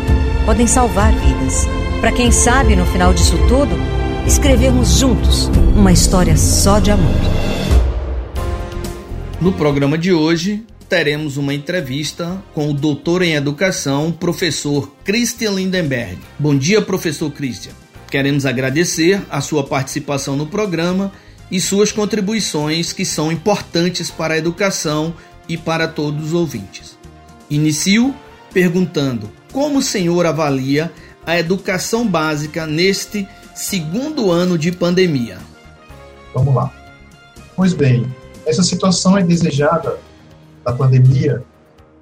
podem 0.46 0.68
salvar 0.68 1.12
vidas. 1.14 1.66
Para 2.00 2.12
quem 2.12 2.32
sabe, 2.32 2.76
no 2.76 2.86
final 2.86 3.14
disso 3.14 3.38
tudo, 3.48 3.76
escrevermos 4.28 5.00
juntos 5.00 5.50
uma 5.76 5.92
história 5.92 6.38
só 6.38 6.80
de 6.80 6.92
amor. 6.92 7.16
No 9.40 9.52
programa 9.52 9.98
de 9.98 10.14
hoje, 10.14 10.64
teremos 10.88 11.38
uma 11.38 11.54
entrevista 11.54 12.44
com 12.54 12.70
o 12.70 12.74
doutor 12.74 13.24
em 13.24 13.34
educação, 13.34 14.12
professor 14.12 14.92
Christian 15.04 15.52
Lindenberg. 15.52 16.20
Bom 16.38 16.56
dia, 16.56 16.82
professor 16.82 17.32
Christian. 17.32 17.72
Queremos 18.12 18.46
agradecer 18.46 19.22
a 19.30 19.42
sua 19.42 19.64
participação 19.64 20.36
no 20.36 20.46
programa 20.46 21.12
e 21.50 21.60
suas 21.60 21.92
contribuições 21.92 22.94
que 22.94 23.06
são 23.06 23.32
importantes 23.32 24.12
para 24.12 24.36
a 24.36 24.38
educação 24.38 25.16
e 25.48 25.58
para 25.58 25.88
todos 25.88 26.28
os 26.28 26.34
ouvintes. 26.34 26.98
Inicio 27.50 28.16
perguntando 28.54 29.30
como 29.52 29.80
o 29.80 29.82
senhor 29.82 30.26
avalia 30.26 30.92
a 31.26 31.38
educação 31.38 32.08
básica 32.08 32.66
neste 32.66 33.28
segundo 33.54 34.32
ano 34.32 34.58
de 34.58 34.72
pandemia. 34.72 35.38
Vamos 36.34 36.56
lá. 36.56 36.72
Pois 37.56 37.74
bem, 37.74 38.12
essa 38.46 38.64
situação 38.64 39.18
é 39.18 39.24
desejada 39.24 39.98
da 40.64 40.74
pandemia, 40.74 41.44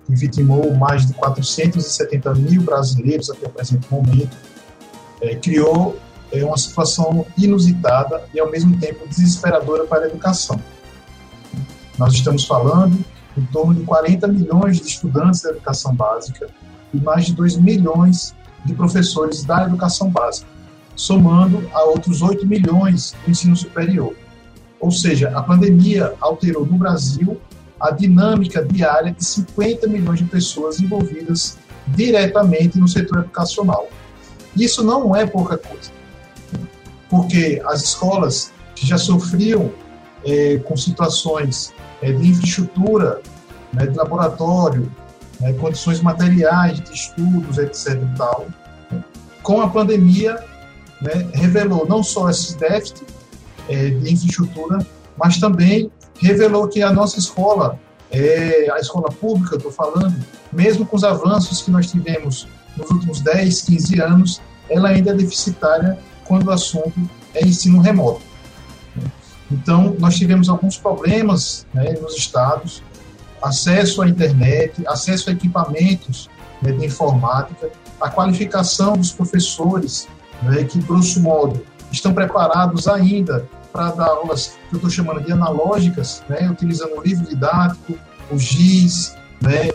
que 0.06 0.16
vitimou 0.16 0.74
mais 0.76 1.06
de 1.06 1.14
470 1.14 2.34
mil 2.36 2.62
brasileiros 2.62 3.30
até 3.30 3.48
o 3.48 3.50
presente 3.50 3.88
momento, 3.92 4.36
é, 5.22 5.36
criou 5.36 6.00
é, 6.32 6.44
uma 6.44 6.58
situação 6.58 7.26
inusitada 7.38 8.24
e, 8.34 8.40
ao 8.40 8.50
mesmo 8.50 8.78
tempo, 8.80 9.08
desesperadora 9.08 9.86
para 9.86 10.06
a 10.06 10.08
educação. 10.08 10.62
Nós 11.98 12.14
estamos 12.14 12.46
falando 12.46 13.04
em 13.40 13.46
torno 13.46 13.74
de 13.74 13.84
40 13.84 14.28
milhões 14.28 14.80
de 14.80 14.88
estudantes 14.88 15.42
da 15.42 15.52
educação 15.52 15.96
básica 15.96 16.50
e 16.94 16.98
mais 16.98 17.26
de 17.26 17.34
2 17.34 17.58
milhões 17.58 18.36
de 18.66 18.74
professores 18.74 19.44
da 19.44 19.64
educação 19.64 20.10
básica, 20.10 20.48
somando 20.96 21.70
a 21.74 21.84
outros 21.84 22.22
8 22.22 22.46
milhões 22.46 23.16
do 23.24 23.32
ensino 23.32 23.56
superior. 23.56 24.14
Ou 24.80 24.92
seja, 24.92 25.30
a 25.30 25.42
pandemia 25.42 26.14
alterou 26.20 26.66
no 26.66 26.78
Brasil 26.78 27.40
a 27.80 27.92
dinâmica 27.92 28.64
diária 28.64 29.14
de 29.14 29.24
50 29.24 29.88
milhões 29.88 30.20
de 30.20 30.26
pessoas 30.26 30.82
envolvidas 30.82 31.58
diretamente 31.88 32.78
no 32.78 32.88
setor 32.88 33.20
educacional. 33.20 33.88
Isso 34.56 34.84
não 34.84 35.16
é 35.16 35.26
pouca 35.26 35.58
coisa, 35.58 35.92
porque 37.10 37.62
as 37.66 37.82
escolas 37.84 38.52
que 38.76 38.86
já 38.86 38.98
sofriam 38.98 39.72
é, 40.26 40.58
com 40.58 40.76
situações 40.76 41.74
é, 42.02 42.12
de 42.12 42.30
infraestrutura, 42.30 43.22
né, 43.74 43.88
de 43.88 43.98
laboratório, 43.98 44.92
né, 45.40 45.54
condições 45.54 46.02
materiais 46.02 46.80
de 46.80 46.94
estudos, 46.94 47.58
etc. 47.58 48.02
E 48.02 48.18
tal, 48.18 48.48
com 49.42 49.62
a 49.62 49.70
pandemia, 49.70 50.38
né, 51.02 51.28
revelou 51.34 51.88
não 51.88 52.04
só 52.04 52.30
esse 52.30 52.58
déficit 52.58 53.04
é, 53.68 53.90
de 53.90 54.14
infraestrutura, 54.14 54.86
mas 55.18 55.38
também 55.38 55.92
revelou 56.20 56.68
que 56.68 56.82
a 56.82 56.92
nossa 56.92 57.20
escola, 57.20 57.80
é, 58.12 58.70
a 58.72 58.80
escola 58.80 59.10
pública, 59.10 59.56
estou 59.56 59.72
falando, 59.72 60.16
mesmo 60.52 60.86
com 60.86 60.96
os 60.96 61.04
avanços 61.04 61.62
que 61.62 61.72
nós 61.72 61.90
tivemos 61.90 62.48
nos 62.76 62.90
últimos 62.90 63.22
10, 63.22 63.62
15 63.62 64.02
anos, 64.02 64.42
ela 64.70 64.90
ainda 64.90 65.12
é 65.12 65.14
deficitária 65.14 65.98
quando 66.26 66.48
o 66.48 66.52
assunto 66.52 66.94
é 67.34 67.46
ensino 67.46 67.80
remoto. 67.82 68.22
Então, 69.52 69.96
nós 70.00 70.16
tivemos 70.16 70.48
alguns 70.50 70.78
problemas 70.78 71.66
né, 71.74 71.94
nos 72.02 72.16
estados, 72.16 72.84
acesso 73.42 74.02
à 74.02 74.10
internet, 74.10 74.84
acesso 74.88 75.30
a 75.30 75.34
equipamentos 75.34 76.30
né, 76.62 76.72
de 76.72 76.86
informática, 76.86 77.70
a 78.00 78.10
qualificação 78.10 78.94
dos 78.94 79.12
professores, 79.12 80.08
né, 80.44 80.64
que, 80.64 80.80
grosso 80.80 81.20
modo, 81.20 81.66
estão 81.92 82.14
preparados 82.14 82.88
ainda 82.88 83.48
para 83.72 83.92
dar 83.92 84.08
aulas 84.08 84.58
que 84.70 84.76
eu 84.76 84.78
estou 84.78 84.90
chamando 84.90 85.22
de 85.22 85.32
analógicas, 85.32 86.24
né, 86.30 86.50
utilizando 86.50 86.98
o 86.98 87.02
livro 87.02 87.28
didático, 87.28 87.98
o 88.32 88.38
GIS, 88.38 89.16
né, 89.42 89.70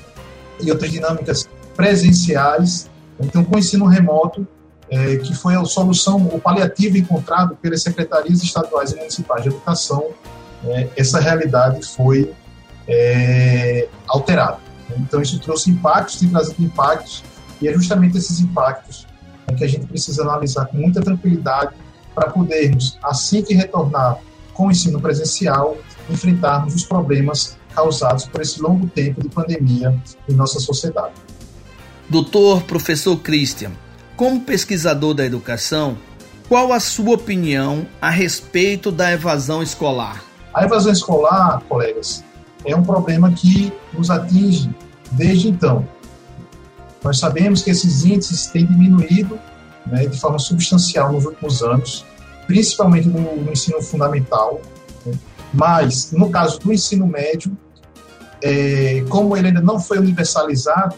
e 0.61 0.71
outras 0.71 0.90
dinâmicas 0.90 1.49
presenciais. 1.75 2.90
Então, 3.19 3.45
com 3.45 3.57
o 3.57 3.59
ensino 3.59 3.87
remoto, 3.87 4.47
é, 4.91 5.17
que 5.17 5.35
foi 5.35 5.55
a 5.55 5.64
solução, 5.64 6.17
o 6.29 6.41
paliativo 6.41 6.97
encontrado 6.97 7.57
pelas 7.57 7.83
secretarias 7.83 8.43
estaduais 8.43 8.93
e 8.93 8.97
municipais 8.97 9.43
de 9.43 9.49
educação, 9.49 10.11
é, 10.64 10.88
essa 10.97 11.21
realidade 11.21 11.85
foi 11.87 12.33
é, 12.87 13.88
alterada. 14.07 14.59
Então, 14.99 15.21
isso 15.21 15.38
trouxe 15.38 15.71
impactos, 15.71 16.17
tem 16.17 16.29
trazido 16.29 16.62
impactos, 16.62 17.25
e 17.61 17.69
é 17.69 17.73
justamente 17.73 18.19
esses 18.19 18.41
impactos 18.41 19.07
que 19.57 19.64
a 19.64 19.69
gente 19.69 19.87
precisa 19.87 20.23
analisar 20.23 20.67
com 20.67 20.76
muita 20.76 21.00
tranquilidade 21.00 21.75
para 22.14 22.31
podermos, 22.31 22.99
assim 23.03 23.43
que 23.43 23.55
retornar 23.55 24.19
com 24.53 24.69
o 24.69 24.71
ensino 24.71 25.00
presencial, 25.00 25.76
enfrentarmos 26.09 26.75
os 26.75 26.85
problemas 26.85 27.57
causados 27.75 28.26
por 28.26 28.41
esse 28.41 28.61
longo 28.62 28.87
tempo 28.87 29.21
de 29.21 29.29
pandemia 29.29 29.97
em 30.29 30.33
nossa 30.35 30.61
sociedade. 30.61 31.14
Doutor 32.09 32.62
professor 32.62 33.17
Christian, 33.17 33.73
como 34.16 34.40
pesquisador 34.40 35.14
da 35.14 35.25
educação, 35.25 35.97
qual 36.49 36.73
a 36.73 36.80
sua 36.80 37.14
opinião 37.14 37.87
a 38.00 38.11
respeito 38.11 38.92
da 38.92 39.12
evasão 39.12 39.62
escolar? 39.62 40.23
A 40.52 40.64
evasão 40.64 40.92
escolar, 40.92 41.61
colegas, 41.68 42.23
é 42.64 42.76
um 42.76 42.83
problema 42.83 43.33
que 43.33 43.73
nos 43.92 44.11
atinge 44.11 44.71
desde 45.12 45.49
então. 45.49 45.87
Nós 47.02 47.18
sabemos 47.18 47.62
que 47.62 47.71
esses 47.71 48.04
índices 48.04 48.47
têm 48.47 48.64
diminuído 48.64 49.38
né, 49.87 50.06
de 50.06 50.18
forma 50.18 50.38
substancial 50.38 51.12
nos 51.12 51.26
últimos 51.26 51.62
anos, 51.62 52.04
principalmente 52.47 53.09
no, 53.09 53.37
no 53.37 53.52
ensino 53.52 53.83
fundamental, 53.83 54.61
né, 55.04 55.12
mas 55.52 56.12
no 56.12 56.30
caso 56.30 56.59
do 56.61 56.73
ensino 56.73 57.06
médio, 57.06 57.56
é, 58.42 59.04
como 59.09 59.37
ele 59.37 59.49
ainda 59.49 59.61
não 59.61 59.78
foi 59.78 59.99
universalizado 59.99 60.97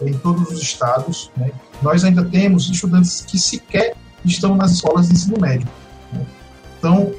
em 0.00 0.12
todos 0.14 0.50
os 0.50 0.60
estados, 0.60 1.30
né, 1.36 1.50
nós 1.82 2.04
ainda 2.04 2.24
temos 2.24 2.68
estudantes 2.68 3.22
que 3.22 3.38
sequer 3.38 3.94
estão 4.24 4.56
nas 4.56 4.72
escolas 4.72 5.08
de 5.08 5.14
ensino 5.14 5.38
médio. 5.40 5.68
Né. 6.12 6.26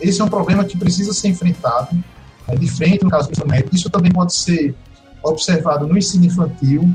esse 0.02 0.22
é 0.22 0.24
um 0.24 0.30
problema 0.30 0.64
que 0.64 0.78
precisa 0.78 1.14
ser 1.14 1.30
enfrentado 1.30 1.98
é, 2.48 2.56
de 2.56 2.70
frente 2.70 3.04
no 3.04 3.10
caso 3.10 3.28
do 3.28 3.32
ensino 3.32 3.48
médio. 3.48 3.70
Isso 3.74 3.90
também 3.90 4.12
pode 4.12 4.34
ser 4.34 4.76
observado 5.22 5.88
no 5.88 5.98
ensino 5.98 6.26
infantil 6.26 6.90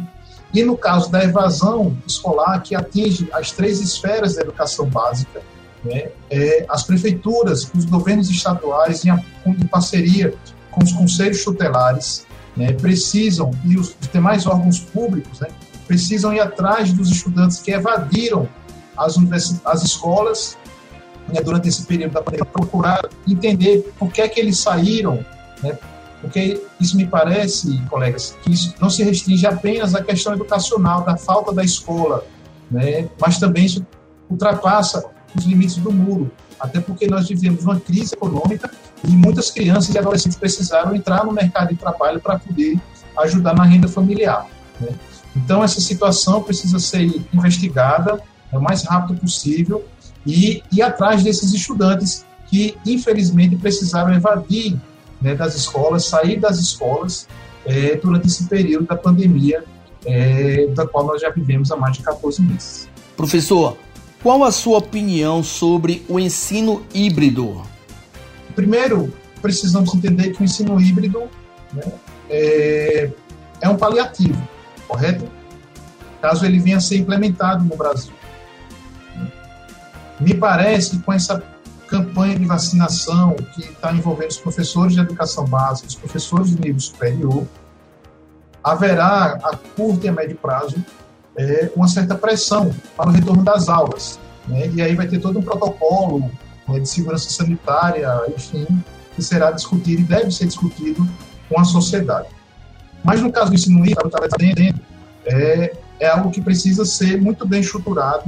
e 0.52 0.62
no 0.62 0.76
caso 0.76 1.10
da 1.10 1.22
evasão 1.22 1.96
escolar, 2.06 2.62
que 2.62 2.74
atinge 2.74 3.28
as 3.32 3.52
três 3.52 3.80
esferas 3.80 4.36
da 4.36 4.42
educação 4.42 4.86
básica, 4.86 5.42
né, 5.84 6.08
é, 6.30 6.64
as 6.68 6.82
prefeituras, 6.82 7.70
os 7.74 7.84
governos 7.84 8.30
estaduais, 8.30 9.04
em, 9.04 9.10
em 9.46 9.66
parceria 9.66 10.34
com 10.70 10.82
os 10.82 10.92
conselhos 10.92 11.44
tutelares, 11.44 12.26
né, 12.56 12.72
precisam, 12.72 13.50
e 13.64 13.76
os 13.76 13.94
demais 14.12 14.46
órgãos 14.46 14.80
públicos, 14.80 15.38
né, 15.40 15.48
precisam 15.88 16.32
ir 16.34 16.40
atrás 16.40 16.92
dos 16.92 17.10
estudantes 17.10 17.58
que 17.58 17.72
evadiram 17.72 18.46
as, 18.96 19.16
as 19.64 19.82
escolas 19.82 20.56
né, 21.26 21.40
durante 21.40 21.68
esse 21.68 21.84
período 21.84 22.12
da 22.12 22.22
pandemia, 22.22 22.44
procurar 22.44 23.08
entender 23.26 23.90
por 23.98 24.12
que 24.12 24.20
é 24.20 24.28
que 24.28 24.38
eles 24.38 24.58
saíram, 24.58 25.24
né, 25.62 25.78
porque 26.20 26.62
isso 26.78 26.96
me 26.96 27.06
parece, 27.06 27.80
colegas, 27.88 28.36
que 28.42 28.52
isso 28.52 28.74
não 28.80 28.90
se 28.90 29.02
restringe 29.02 29.46
apenas 29.46 29.94
à 29.94 30.02
questão 30.02 30.34
educacional, 30.34 31.02
da 31.02 31.16
falta 31.16 31.52
da 31.52 31.64
escola, 31.64 32.24
né, 32.70 33.08
mas 33.18 33.38
também 33.38 33.64
isso 33.64 33.84
ultrapassa 34.28 35.06
os 35.34 35.44
limites 35.44 35.76
do 35.76 35.90
muro, 35.90 36.30
até 36.60 36.80
porque 36.80 37.06
nós 37.06 37.28
vivemos 37.28 37.64
uma 37.64 37.80
crise 37.80 38.14
econômica 38.14 38.70
e 39.04 39.10
muitas 39.10 39.50
crianças 39.50 39.94
e 39.94 39.98
adolescentes 39.98 40.36
precisaram 40.36 40.94
entrar 40.94 41.24
no 41.24 41.32
mercado 41.32 41.68
de 41.68 41.76
trabalho 41.76 42.20
para 42.20 42.38
poder 42.38 42.78
ajudar 43.18 43.54
na 43.54 43.64
renda 43.64 43.88
familiar. 43.88 44.46
Né? 44.80 44.88
Então, 45.36 45.62
essa 45.62 45.80
situação 45.80 46.42
precisa 46.42 46.78
ser 46.78 47.02
investigada 47.32 48.20
o 48.52 48.60
mais 48.60 48.82
rápido 48.84 49.20
possível 49.20 49.84
e 50.26 50.62
ir 50.72 50.82
atrás 50.82 51.22
desses 51.22 51.52
estudantes 51.52 52.24
que, 52.48 52.76
infelizmente, 52.84 53.56
precisaram 53.56 54.14
evadir 54.14 54.78
né, 55.20 55.34
das 55.34 55.54
escolas, 55.54 56.06
sair 56.06 56.38
das 56.40 56.58
escolas 56.58 57.28
é, 57.64 57.96
durante 57.96 58.26
esse 58.26 58.44
período 58.44 58.86
da 58.86 58.96
pandemia, 58.96 59.64
é, 60.06 60.66
da 60.68 60.86
qual 60.86 61.06
nós 61.06 61.20
já 61.20 61.30
vivemos 61.30 61.70
há 61.70 61.76
mais 61.76 61.96
de 61.96 62.02
14 62.02 62.40
meses. 62.42 62.88
Professor, 63.16 63.76
qual 64.22 64.42
a 64.44 64.50
sua 64.50 64.78
opinião 64.78 65.42
sobre 65.42 66.04
o 66.08 66.18
ensino 66.18 66.82
híbrido? 66.94 67.62
Primeiro, 68.54 69.12
precisamos 69.42 69.94
entender 69.94 70.30
que 70.30 70.42
o 70.42 70.44
ensino 70.44 70.80
híbrido 70.80 71.22
né, 71.72 71.82
é, 72.30 73.10
é 73.60 73.68
um 73.68 73.76
paliativo, 73.76 74.40
correto? 74.88 75.30
Caso 76.20 76.44
ele 76.44 76.58
venha 76.58 76.78
a 76.78 76.80
ser 76.80 76.96
implementado 76.96 77.64
no 77.64 77.76
Brasil. 77.76 78.12
Me 80.18 80.34
parece 80.34 80.90
que 80.90 81.02
com 81.02 81.12
essa 81.12 81.40
campanha 81.86 82.38
de 82.38 82.44
vacinação 82.44 83.34
que 83.54 83.62
está 83.62 83.92
envolvendo 83.92 84.30
os 84.30 84.38
professores 84.38 84.94
de 84.94 85.00
educação 85.00 85.44
básica, 85.44 85.88
os 85.88 85.94
professores 85.94 86.50
de 86.50 86.60
nível 86.60 86.80
superior, 86.80 87.46
haverá 88.62 89.38
a 89.42 89.56
curto 89.76 90.04
e 90.04 90.08
a 90.08 90.12
médio 90.12 90.36
prazo 90.36 90.76
é, 91.36 91.70
uma 91.74 91.86
certa 91.86 92.16
pressão 92.16 92.74
para 92.96 93.08
o 93.08 93.12
retorno 93.12 93.44
das 93.44 93.68
aulas. 93.68 94.18
Né? 94.46 94.68
E 94.74 94.82
aí 94.82 94.94
vai 94.94 95.06
ter 95.06 95.20
todo 95.20 95.38
um 95.38 95.42
protocolo 95.42 96.30
né, 96.68 96.80
de 96.80 96.88
segurança 96.88 97.30
sanitária, 97.30 98.08
enfim, 98.28 98.66
que 99.14 99.22
será 99.22 99.50
discutido 99.52 100.02
e 100.02 100.04
deve 100.04 100.30
ser 100.30 100.46
discutido 100.46 101.08
com 101.48 101.60
a 101.60 101.64
sociedade. 101.64 102.28
Mas 103.08 103.22
no 103.22 103.32
caso 103.32 103.48
do 103.48 103.54
ensino 103.54 103.86
híbrido, 103.86 104.10
é, 105.24 105.72
é 105.98 106.08
algo 106.08 106.30
que 106.30 106.42
precisa 106.42 106.84
ser 106.84 107.18
muito 107.18 107.48
bem 107.48 107.60
estruturado, 107.60 108.24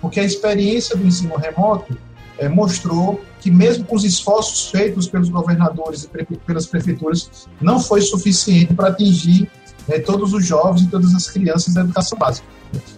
porque 0.00 0.18
a 0.18 0.24
experiência 0.24 0.96
do 0.96 1.06
ensino 1.06 1.36
remoto 1.36 1.96
é, 2.36 2.48
mostrou 2.48 3.22
que 3.40 3.48
mesmo 3.48 3.84
com 3.84 3.94
os 3.94 4.02
esforços 4.02 4.72
feitos 4.72 5.06
pelos 5.06 5.28
governadores 5.28 6.02
e 6.02 6.36
pelas 6.38 6.66
prefeituras, 6.66 7.46
não 7.60 7.78
foi 7.78 8.00
suficiente 8.00 8.74
para 8.74 8.88
atingir 8.88 9.48
né, 9.86 10.00
todos 10.00 10.32
os 10.32 10.44
jovens 10.44 10.82
e 10.82 10.88
todas 10.88 11.14
as 11.14 11.30
crianças 11.30 11.72
da 11.72 11.82
educação 11.82 12.18
básica. 12.18 12.44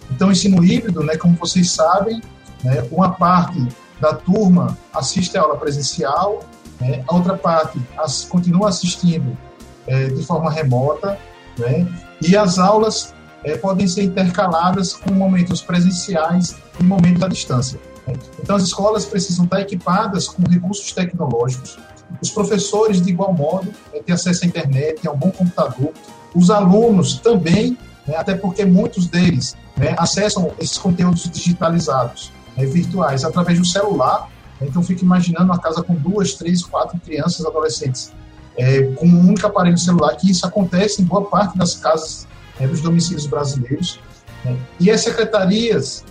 Então, 0.09 0.29
o 0.29 0.31
ensino 0.31 0.65
híbrido, 0.65 1.03
né, 1.03 1.17
como 1.17 1.35
vocês 1.35 1.69
sabem, 1.69 2.19
né, 2.63 2.83
uma 2.91 3.11
parte 3.11 3.63
da 4.01 4.11
turma 4.11 4.75
assiste 4.91 5.37
a 5.37 5.41
aula 5.41 5.55
presencial, 5.55 6.39
né, 6.81 7.03
a 7.07 7.13
outra 7.13 7.37
parte 7.37 7.79
as, 7.95 8.25
continua 8.25 8.69
assistindo 8.69 9.37
é, 9.85 10.07
de 10.07 10.23
forma 10.23 10.51
remota, 10.51 11.17
né, 11.57 11.87
e 12.21 12.35
as 12.35 12.57
aulas 12.57 13.13
é, 13.43 13.57
podem 13.57 13.87
ser 13.87 14.03
intercaladas 14.03 14.93
com 14.93 15.11
momentos 15.13 15.61
presenciais 15.61 16.55
e 16.79 16.83
momentos 16.83 17.23
à 17.23 17.27
distância. 17.27 17.79
Né. 18.07 18.13
Então, 18.41 18.55
as 18.55 18.63
escolas 18.63 19.05
precisam 19.05 19.45
estar 19.45 19.61
equipadas 19.61 20.27
com 20.27 20.43
recursos 20.49 20.91
tecnológicos, 20.91 21.77
os 22.21 22.31
professores, 22.31 23.01
de 23.01 23.09
igual 23.09 23.33
modo, 23.33 23.67
né, 23.93 24.01
têm 24.05 24.15
acesso 24.15 24.45
à 24.45 24.47
internet, 24.47 25.07
a 25.07 25.11
um 25.11 25.17
bom 25.17 25.31
computador, 25.31 25.91
os 26.33 26.49
alunos 26.49 27.19
também, 27.19 27.77
né, 28.07 28.15
até 28.15 28.35
porque 28.35 28.65
muitos 28.65 29.07
deles 29.07 29.55
né, 29.75 29.95
acessam 29.97 30.51
esses 30.59 30.77
conteúdos 30.77 31.29
digitalizados, 31.29 32.31
né, 32.55 32.65
virtuais, 32.65 33.23
através 33.23 33.59
do 33.59 33.65
celular. 33.65 34.29
Então, 34.61 34.81
fico 34.81 35.03
imaginando 35.03 35.45
uma 35.45 35.59
casa 35.59 35.83
com 35.83 35.93
duas, 35.93 36.33
três, 36.33 36.63
quatro 36.63 36.99
crianças, 36.99 37.45
adolescentes, 37.45 38.11
é, 38.57 38.83
com 38.95 39.07
um 39.07 39.27
único 39.27 39.45
aparelho 39.45 39.77
celular, 39.77 40.15
que 40.15 40.29
isso 40.29 40.45
acontece 40.45 41.01
em 41.01 41.05
boa 41.05 41.25
parte 41.25 41.57
das 41.57 41.75
casas 41.75 42.27
né, 42.59 42.67
dos 42.67 42.81
domicílios 42.81 43.25
brasileiros. 43.25 43.99
Né. 44.43 44.57
E 44.79 44.89
as 44.89 45.01
secretarias 45.01 46.03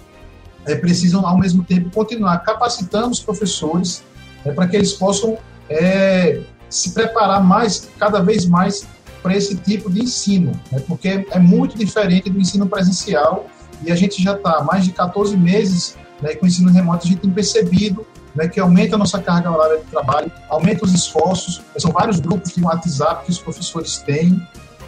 é, 0.64 0.74
precisam, 0.76 1.26
ao 1.26 1.38
mesmo 1.38 1.64
tempo, 1.64 1.90
continuar 1.90 2.38
capacitando 2.38 3.10
os 3.10 3.20
professores 3.20 4.02
é, 4.44 4.52
para 4.52 4.66
que 4.68 4.76
eles 4.76 4.92
possam 4.92 5.36
é, 5.68 6.40
se 6.70 6.92
preparar 6.92 7.42
mais, 7.42 7.88
cada 7.98 8.20
vez 8.20 8.46
mais, 8.46 8.86
para 9.22 9.36
esse 9.36 9.56
tipo 9.56 9.90
de 9.90 10.02
ensino, 10.02 10.52
né, 10.70 10.80
porque 10.86 11.26
é 11.30 11.38
muito 11.38 11.76
diferente 11.76 12.30
do 12.30 12.38
ensino 12.40 12.68
presencial 12.68 13.46
e 13.82 13.90
a 13.90 13.96
gente 13.96 14.22
já 14.22 14.34
está 14.34 14.62
mais 14.62 14.84
de 14.84 14.92
14 14.92 15.36
meses 15.36 15.96
né, 16.22 16.34
com 16.36 16.46
o 16.46 16.48
ensino 16.48 16.70
remoto, 16.70 17.06
a 17.06 17.08
gente 17.08 17.20
tem 17.20 17.30
percebido 17.30 18.06
né, 18.36 18.46
que 18.46 18.60
aumenta 18.60 18.94
a 18.94 18.98
nossa 18.98 19.18
carga 19.20 19.50
horária 19.50 19.78
de 19.78 19.84
trabalho, 19.84 20.30
aumenta 20.48 20.84
os 20.84 20.92
esforços, 20.92 21.62
são 21.78 21.90
vários 21.90 22.20
grupos 22.20 22.52
de 22.52 22.62
WhatsApp 22.62 23.24
que 23.24 23.30
os 23.30 23.38
professores 23.38 23.96
têm, 23.98 24.40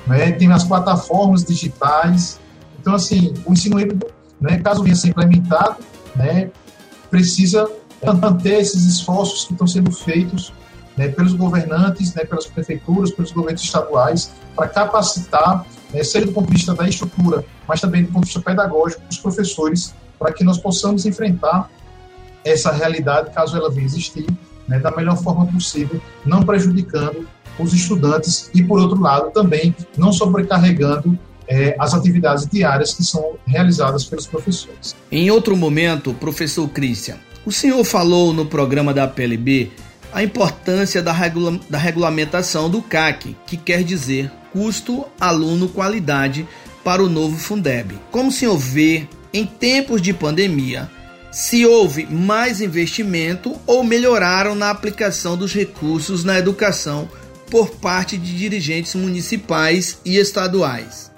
né, 0.06 0.32
tem 0.32 0.52
as 0.52 0.64
plataformas 0.64 1.44
digitais, 1.44 2.38
então 2.78 2.94
assim, 2.94 3.32
o 3.46 3.52
ensino 3.52 3.80
híbrido, 3.80 4.06
né, 4.40 4.58
caso 4.58 4.82
venha 4.82 4.94
a 4.94 4.96
ser 4.96 5.08
implementado, 5.08 5.76
né, 6.14 6.50
precisa 7.11 7.68
manter 8.20 8.61
esses 8.61 8.84
esforços 8.84 9.46
que 9.46 9.52
estão 9.54 9.66
sendo 9.66 9.90
feitos 9.90 10.52
né, 10.96 11.08
pelos 11.08 11.32
governantes, 11.32 12.14
né, 12.14 12.24
pelas 12.24 12.46
prefeituras, 12.46 13.11
pelos 13.12 13.32
governos 13.32 13.62
estaduais, 13.62 14.30
para 14.54 14.68
capacitar, 14.68 15.64
né, 15.92 16.02
seja 16.04 16.26
do 16.26 16.32
ponto 16.32 16.48
de 16.48 16.54
vista 16.54 16.74
da 16.74 16.88
estrutura, 16.88 17.44
mas 17.66 17.80
também 17.80 18.02
do 18.02 18.12
ponto 18.12 18.24
de 18.24 18.32
vista 18.32 18.40
pedagógico, 18.40 19.02
os 19.11 19.18
professores, 19.18 19.94
para 20.18 20.32
que 20.32 20.44
nós 20.44 20.58
possamos 20.58 21.06
enfrentar 21.06 21.70
essa 22.50 22.72
realidade, 22.72 23.30
caso 23.34 23.56
ela 23.56 23.70
venha 23.70 23.87
existir, 23.87 24.26
né, 24.66 24.78
da 24.78 24.90
melhor 24.90 25.16
forma 25.16 25.46
possível, 25.46 26.00
não 26.24 26.42
prejudicando 26.42 27.26
os 27.58 27.72
estudantes 27.72 28.50
e, 28.54 28.62
por 28.62 28.78
outro 28.80 29.00
lado, 29.00 29.30
também 29.30 29.74
não 29.96 30.12
sobrecarregando 30.12 31.18
é, 31.48 31.74
as 31.78 31.94
atividades 31.94 32.46
diárias 32.46 32.94
que 32.94 33.02
são 33.02 33.37
realizadas 33.46 34.04
pelos 34.04 34.26
professores. 34.26 34.94
Em 35.11 35.30
outro 35.30 35.56
momento, 35.56 36.12
professor 36.14 36.68
Christian, 36.68 37.16
o 37.44 37.50
senhor 37.50 37.82
falou 37.84 38.32
no 38.32 38.44
programa 38.44 38.92
da 38.92 39.08
PLB 39.08 39.70
a 40.12 40.22
importância 40.22 41.02
da, 41.02 41.12
regula 41.12 41.58
da 41.68 41.78
regulamentação 41.78 42.68
do 42.68 42.82
CAC, 42.82 43.37
que 43.46 43.56
quer 43.56 43.82
dizer 43.82 44.30
custo 44.52 45.04
aluno 45.20 45.68
qualidade 45.68 46.46
para 46.84 47.02
o 47.02 47.08
novo 47.08 47.37
Fundeb. 47.37 47.98
Como 48.11 48.28
o 48.28 48.32
senhor 48.32 48.56
vê, 48.56 49.06
em 49.32 49.44
tempos 49.44 50.00
de 50.00 50.12
pandemia, 50.12 50.90
se 51.30 51.66
houve 51.66 52.06
mais 52.06 52.60
investimento 52.60 53.56
ou 53.66 53.84
melhoraram 53.84 54.54
na 54.54 54.70
aplicação 54.70 55.36
dos 55.36 55.52
recursos 55.52 56.24
na 56.24 56.38
educação 56.38 57.08
por 57.50 57.70
parte 57.70 58.16
de 58.16 58.36
dirigentes 58.36 58.94
municipais 58.94 59.98
e 60.04 60.16
estaduais? 60.16 61.12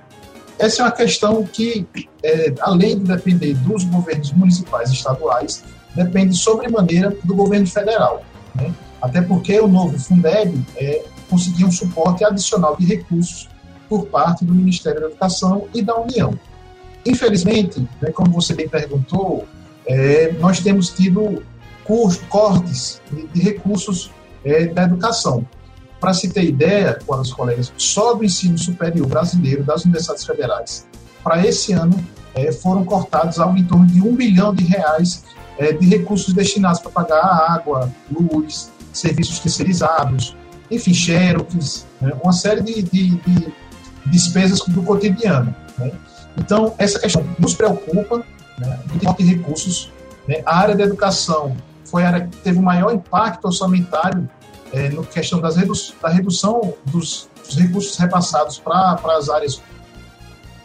Essa 0.58 0.82
é 0.82 0.84
uma 0.84 0.92
questão 0.92 1.42
que, 1.44 1.86
é, 2.22 2.52
além 2.60 2.98
de 2.98 3.04
depender 3.04 3.54
dos 3.54 3.84
governos 3.84 4.32
municipais 4.32 4.90
e 4.90 4.94
estaduais, 4.94 5.64
depende 5.94 6.36
sobremaneira 6.36 7.16
do 7.24 7.34
governo 7.34 7.66
federal. 7.66 8.22
Né? 8.54 8.72
Até 9.00 9.22
porque 9.22 9.58
o 9.58 9.66
novo 9.66 9.98
Fundeb 9.98 10.62
é, 10.76 11.02
conseguiu 11.30 11.68
um 11.68 11.72
suporte 11.72 12.24
adicional 12.24 12.76
de 12.76 12.84
recursos 12.84 13.48
por 13.88 14.06
parte 14.06 14.44
do 14.44 14.54
Ministério 14.54 15.00
da 15.00 15.06
Educação 15.06 15.66
e 15.72 15.80
da 15.80 15.98
União. 15.98 16.38
Infelizmente, 17.06 17.80
né, 18.00 18.10
como 18.10 18.30
você 18.30 18.54
bem 18.54 18.68
perguntou, 18.68 19.46
é, 19.90 20.32
nós 20.38 20.60
temos 20.60 20.90
tido 20.90 21.42
curso, 21.82 22.20
cortes 22.28 23.00
de, 23.10 23.26
de 23.26 23.40
recursos 23.40 24.10
é, 24.44 24.66
da 24.66 24.84
educação. 24.84 25.44
Para 25.98 26.14
se 26.14 26.30
ter 26.30 26.44
ideia, 26.44 26.98
com 27.04 27.16
os 27.16 27.32
colegas, 27.32 27.72
só 27.76 28.14
do 28.14 28.24
ensino 28.24 28.56
superior 28.56 29.06
brasileiro, 29.06 29.64
das 29.64 29.84
universidades 29.84 30.24
federais, 30.24 30.86
para 31.22 31.44
esse 31.44 31.72
ano 31.72 32.02
é, 32.34 32.52
foram 32.52 32.84
cortados 32.84 33.38
algo 33.40 33.58
em 33.58 33.64
torno 33.64 33.86
de 33.86 34.00
um 34.00 34.14
bilhão 34.14 34.54
de 34.54 34.64
reais 34.64 35.24
é, 35.58 35.72
de 35.72 35.86
recursos 35.86 36.32
destinados 36.32 36.80
para 36.80 36.90
pagar 36.90 37.22
água, 37.50 37.92
luz, 38.10 38.70
serviços 38.92 39.40
terceirizados, 39.40 40.36
enfim, 40.70 40.94
xerox, 40.94 41.84
né, 42.00 42.12
uma 42.22 42.32
série 42.32 42.62
de, 42.62 42.82
de, 42.82 43.10
de, 43.16 43.52
despesas 44.06 44.60
do 44.60 44.82
cotidiano. 44.82 45.54
Né? 45.76 45.90
Então, 46.38 46.74
essa 46.78 46.98
questão 46.98 47.26
nos 47.38 47.54
preocupa, 47.54 48.24
né, 48.60 48.78
de 49.18 49.24
recursos. 49.24 49.90
Né? 50.28 50.42
A 50.44 50.58
área 50.58 50.76
da 50.76 50.84
educação 50.84 51.56
foi 51.84 52.04
a 52.04 52.08
área 52.08 52.26
que 52.26 52.36
teve 52.38 52.58
o 52.58 52.62
maior 52.62 52.92
impacto 52.92 53.46
orçamentário 53.46 54.28
é, 54.72 54.88
no 54.90 55.04
questão 55.04 55.40
das 55.40 55.56
redu 55.56 55.72
da 56.00 56.08
redução 56.08 56.74
dos, 56.86 57.28
dos 57.44 57.56
recursos 57.56 57.96
repassados 57.96 58.58
para 58.58 59.00
as 59.16 59.28
áreas, 59.28 59.60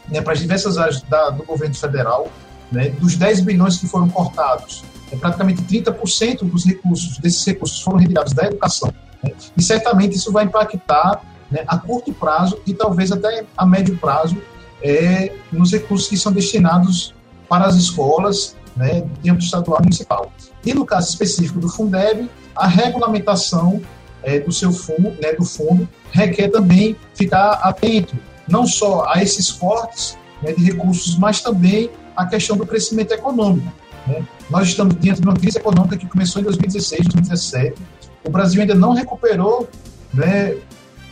né, 0.08 0.22
para 0.22 0.34
as 0.34 0.40
diversas 0.40 0.78
áreas 0.78 1.02
da, 1.02 1.32
do 1.32 1.44
governo 1.44 1.74
federal, 1.74 2.28
né, 2.72 2.90
dos 2.90 3.16
10 3.16 3.42
bilhões 3.42 3.78
que 3.78 3.88
foram 3.88 4.08
cortados, 4.10 4.84
é, 5.12 5.16
praticamente 5.16 5.64
30% 5.64 6.44
dos 6.44 6.66
recursos, 6.66 7.18
desses 7.18 7.44
recursos 7.44 7.82
foram 7.82 7.98
retirados 7.98 8.34
da 8.34 8.46
educação. 8.46 8.94
Né, 9.24 9.32
e 9.58 9.64
certamente 9.64 10.16
isso 10.16 10.32
vai 10.32 10.46
impactar 10.46 11.22
né, 11.50 11.64
a 11.68 11.78
curto 11.78 12.14
prazo 12.14 12.60
e 12.68 12.74
talvez 12.74 13.12
até 13.12 13.46
a 13.58 13.66
médio 13.66 13.98
prazo 13.98 14.38
é, 14.84 15.34
nos 15.52 15.72
recursos 15.72 16.08
que 16.08 16.18
são 16.18 16.32
destinados 16.32 17.15
para 17.48 17.66
as 17.66 17.76
escolas 17.76 18.56
né, 18.76 19.06
de 19.22 19.30
âmbito 19.30 19.46
estadual 19.46 19.80
e 19.80 19.84
municipal. 19.84 20.32
E 20.66 20.74
no 20.74 20.86
caso 20.86 21.10
específico 21.10 21.60
do 21.60 21.70
Fundeb, 21.70 22.30
a 22.56 22.68
regulamentação 22.68 23.82
é, 24.24 24.40
do 24.40 24.52
seu 24.52 24.72
fundo, 24.72 25.16
né, 25.22 25.34
do 25.34 25.46
fundo, 25.46 25.88
requer 26.12 26.50
também 26.50 26.96
ficar 27.14 27.54
atento 27.64 28.16
não 28.48 28.66
só 28.66 29.06
a 29.08 29.22
esses 29.22 29.52
cortes 29.52 30.18
né, 30.42 30.52
de 30.54 30.64
recursos, 30.64 31.18
mas 31.18 31.42
também 31.42 31.90
a 32.16 32.26
questão 32.26 32.56
do 32.56 32.66
crescimento 32.66 33.12
econômico. 33.12 33.72
Né? 34.08 34.26
Nós 34.50 34.68
estamos 34.68 34.96
diante 35.00 35.22
de 35.22 35.28
uma 35.28 35.36
crise 35.36 35.58
econômica 35.58 35.98
que 35.98 36.08
começou 36.08 36.42
em 36.42 36.46
2016, 36.46 37.08
2017. 37.08 37.82
O 38.24 38.30
Brasil 38.30 38.62
ainda 38.62 38.76
não 38.76 38.94
recuperou 38.94 39.68
né, 40.14 40.56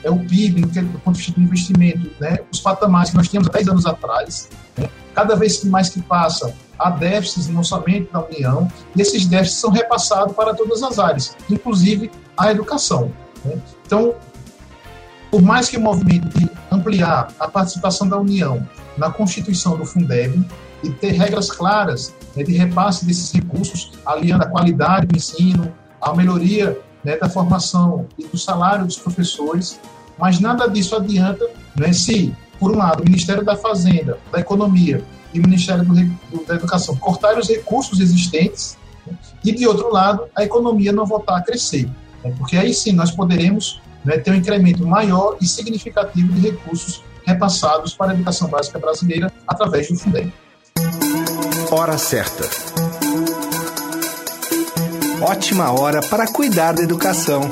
é 0.04 0.10
o 0.10 0.20
PIB, 0.20 0.62
do 0.62 1.00
ponto 1.00 1.16
de 1.16 1.24
vista 1.24 1.32
do 1.34 1.42
investimento, 1.42 2.12
né, 2.20 2.40
os 2.52 2.60
patamares 2.60 3.12
que 3.12 3.18
nós 3.18 3.28
tínhamos 3.28 3.50
há 3.50 3.54
10 3.54 3.68
anos 3.70 3.86
atrás. 3.86 4.50
Né? 4.78 4.90
Cada 5.14 5.36
vez 5.36 5.58
que 5.58 5.68
mais 5.68 5.90
que 5.90 6.02
passa, 6.02 6.54
há 6.78 6.90
déficits 6.90 7.48
no 7.48 7.60
orçamento 7.60 8.12
da 8.12 8.26
União, 8.26 8.68
e 8.96 9.02
esses 9.02 9.26
déficits 9.26 9.60
são 9.60 9.70
repassados 9.70 10.36
para 10.36 10.54
todas 10.54 10.84
as 10.84 11.00
áreas, 11.00 11.36
inclusive 11.50 12.12
a 12.36 12.52
educação. 12.52 13.12
Né? 13.46 13.58
Então, 13.86 14.16
por 15.32 15.42
mais 15.42 15.70
que 15.70 15.78
o 15.78 15.82
movimento 15.82 16.28
de 16.38 16.50
ampliar 16.72 17.30
a 17.40 17.48
participação 17.48 18.08
da 18.08 18.18
União 18.18 18.68
na 18.98 19.10
constituição 19.10 19.78
do 19.78 19.86
Fundeb 19.86 20.46
e 20.84 20.90
ter 20.92 21.12
regras 21.12 21.50
claras 21.50 22.14
né, 22.36 22.44
de 22.44 22.54
repasse 22.54 23.06
desses 23.06 23.32
recursos, 23.32 23.94
aliando 24.06 24.44
a 24.44 24.48
qualidade 24.48 25.08
do 25.08 25.16
ensino, 25.16 25.74
a 26.02 26.14
melhoria 26.14 26.78
né, 27.04 27.18
da 27.18 27.30
formação 27.30 28.08
e 28.18 28.26
do 28.26 28.38
salário 28.38 28.86
dos 28.86 28.98
professores, 28.98 29.80
mas 30.18 30.40
nada 30.40 30.68
disso 30.68 30.96
adianta 30.96 31.46
né, 31.76 31.92
se, 31.92 32.34
por 32.60 32.72
um 32.72 32.78
lado, 32.78 33.02
o 33.02 33.04
Ministério 33.04 33.44
da 33.44 33.56
Fazenda, 33.56 34.18
da 34.32 34.40
Economia 34.40 35.04
e 35.34 35.40
o 35.40 35.44
Ministério 35.44 35.84
do, 35.84 35.94
do, 35.94 36.46
da 36.46 36.56
Educação 36.56 36.96
cortarem 36.96 37.40
os 37.40 37.48
recursos 37.48 38.00
existentes 38.00 38.78
né, 39.06 39.18
e, 39.44 39.52
de 39.52 39.68
outro 39.68 39.92
lado, 39.92 40.26
a 40.36 40.44
economia 40.44 40.92
não 40.92 41.06
voltar 41.06 41.38
a 41.38 41.42
crescer. 41.42 41.90
Né, 42.24 42.34
porque 42.38 42.56
aí 42.56 42.74
sim 42.74 42.94
nós 42.94 43.12
poderemos 43.12 43.82
né, 44.06 44.18
ter 44.18 44.32
um 44.32 44.36
incremento 44.36 44.86
maior 44.86 45.38
e 45.42 45.48
significativo 45.48 46.32
de 46.34 46.42
recursos 46.42 47.04
repassados 47.26 47.94
para 47.94 48.12
a 48.12 48.14
educação 48.14 48.48
básica 48.50 48.78
brasileira 48.78 49.32
através 49.48 49.88
do 49.88 49.96
Fundeb. 49.98 50.32
Hora 51.72 51.98
certa. 51.98 52.44
Ótima 55.22 55.72
hora 55.72 56.02
para 56.02 56.28
cuidar 56.28 56.74
da 56.74 56.82
educação. 56.82 57.50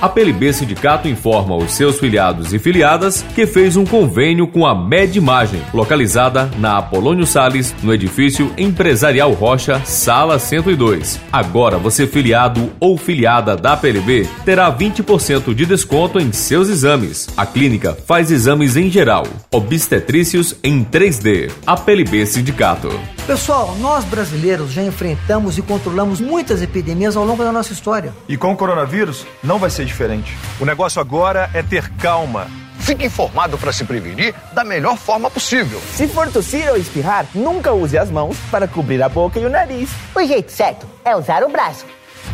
A 0.00 0.08
PLB 0.08 0.52
Sindicato 0.52 1.08
informa 1.08 1.56
os 1.56 1.72
seus 1.72 1.98
filiados 1.98 2.52
e 2.52 2.58
filiadas 2.58 3.24
que 3.34 3.46
fez 3.46 3.76
um 3.76 3.84
convênio 3.84 4.46
com 4.46 4.64
a 4.64 4.72
Med 4.72 5.18
Imagem, 5.18 5.60
localizada 5.74 6.48
na 6.56 6.78
Apolônio 6.78 7.26
Sales, 7.26 7.74
no 7.82 7.92
edifício 7.92 8.52
Empresarial 8.56 9.32
Rocha, 9.32 9.82
sala 9.84 10.38
102. 10.38 11.20
Agora 11.32 11.78
você 11.78 12.06
filiado 12.06 12.70
ou 12.78 12.96
filiada 12.96 13.56
da 13.56 13.76
PLB 13.76 14.28
terá 14.44 14.72
20% 14.72 15.52
de 15.52 15.66
desconto 15.66 16.20
em 16.20 16.32
seus 16.32 16.68
exames. 16.68 17.28
A 17.36 17.44
clínica 17.44 17.92
faz 18.06 18.30
exames 18.30 18.76
em 18.76 18.88
geral, 18.88 19.24
obstetrícios 19.50 20.54
em 20.62 20.84
3D. 20.84 21.50
A 21.66 21.76
PLB 21.76 22.24
Sindicato. 22.24 23.17
Pessoal, 23.28 23.74
nós 23.74 24.06
brasileiros 24.06 24.72
já 24.72 24.82
enfrentamos 24.82 25.58
e 25.58 25.62
controlamos 25.62 26.18
muitas 26.18 26.62
epidemias 26.62 27.14
ao 27.14 27.26
longo 27.26 27.44
da 27.44 27.52
nossa 27.52 27.74
história. 27.74 28.14
E 28.26 28.38
com 28.38 28.50
o 28.50 28.56
coronavírus 28.56 29.26
não 29.44 29.58
vai 29.58 29.68
ser 29.68 29.84
diferente. 29.84 30.34
O 30.58 30.64
negócio 30.64 30.98
agora 30.98 31.50
é 31.52 31.62
ter 31.62 31.90
calma. 31.96 32.46
Fique 32.78 33.04
informado 33.04 33.58
para 33.58 33.70
se 33.70 33.84
prevenir 33.84 34.34
da 34.54 34.64
melhor 34.64 34.96
forma 34.96 35.30
possível. 35.30 35.78
Se 35.92 36.08
for 36.08 36.32
tossir 36.32 36.70
ou 36.70 36.78
espirrar, 36.78 37.26
nunca 37.34 37.70
use 37.70 37.98
as 37.98 38.10
mãos 38.10 38.34
para 38.50 38.66
cobrir 38.66 39.02
a 39.02 39.10
boca 39.10 39.38
e 39.38 39.44
o 39.44 39.50
nariz. 39.50 39.90
O 40.14 40.24
jeito 40.24 40.50
certo 40.50 40.86
é 41.04 41.14
usar 41.14 41.44
o 41.44 41.50
braço. 41.50 41.84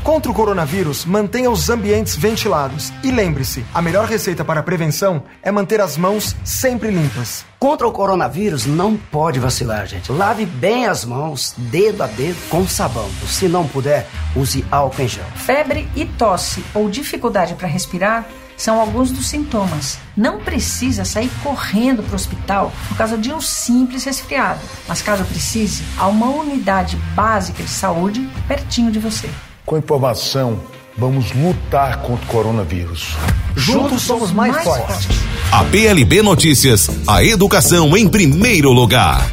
Contra 0.02 0.30
o 0.30 0.34
coronavírus, 0.34 1.04
mantenha 1.04 1.50
os 1.50 1.70
ambientes 1.70 2.16
ventilados. 2.16 2.92
E 3.02 3.10
lembre-se: 3.10 3.64
a 3.72 3.80
melhor 3.80 4.06
receita 4.06 4.44
para 4.44 4.60
a 4.60 4.62
prevenção 4.62 5.22
é 5.42 5.50
manter 5.50 5.80
as 5.80 5.96
mãos 5.96 6.36
sempre 6.44 6.90
limpas. 6.90 7.44
Contra 7.58 7.88
o 7.88 7.92
coronavírus, 7.92 8.66
não 8.66 8.96
pode 8.96 9.40
vacilar, 9.40 9.86
gente. 9.86 10.12
Lave 10.12 10.44
bem 10.44 10.86
as 10.86 11.04
mãos, 11.04 11.54
dedo 11.56 12.02
a 12.02 12.06
dedo, 12.06 12.36
com 12.50 12.66
sabão. 12.66 13.08
Se 13.26 13.48
não 13.48 13.66
puder, 13.66 14.06
use 14.36 14.64
álcool 14.70 15.02
em 15.02 15.08
gel. 15.08 15.24
Febre 15.34 15.88
e 15.96 16.04
tosse 16.04 16.62
ou 16.74 16.90
dificuldade 16.90 17.54
para 17.54 17.66
respirar 17.66 18.26
são 18.56 18.80
alguns 18.80 19.10
dos 19.10 19.28
sintomas. 19.28 19.98
Não 20.16 20.40
precisa 20.40 21.04
sair 21.04 21.30
correndo 21.42 22.02
para 22.02 22.12
o 22.12 22.16
hospital 22.16 22.72
por 22.88 22.96
causa 22.96 23.16
de 23.16 23.32
um 23.32 23.40
simples 23.40 24.04
resfriado, 24.04 24.60
mas 24.86 25.02
caso 25.02 25.24
precise, 25.24 25.82
há 25.98 26.06
uma 26.06 26.28
unidade 26.28 26.96
básica 27.14 27.62
de 27.62 27.70
saúde 27.70 28.28
pertinho 28.46 28.90
de 28.90 28.98
você. 28.98 29.28
Com 29.66 29.78
informação, 29.78 30.60
vamos 30.94 31.32
lutar 31.32 32.02
contra 32.02 32.22
o 32.26 32.28
coronavírus. 32.28 33.16
Juntos 33.56 34.02
somos 34.02 34.30
mais, 34.30 34.52
mais 34.52 34.64
fortes. 34.64 35.06
fortes. 35.06 35.18
A 35.50 35.64
PLB 35.64 36.20
Notícias, 36.20 36.90
a 37.06 37.24
educação 37.24 37.96
em 37.96 38.06
primeiro 38.06 38.70
lugar. 38.72 39.26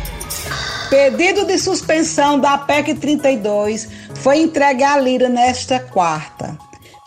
Pedido 0.90 1.46
de 1.46 1.58
suspensão 1.58 2.40
da 2.40 2.58
PEC 2.58 2.94
32 2.94 3.90
foi 4.16 4.40
entregue 4.40 4.84
à 4.84 4.98
Lira 4.98 5.28
nesta 5.28 5.82
quarta. 5.82 6.58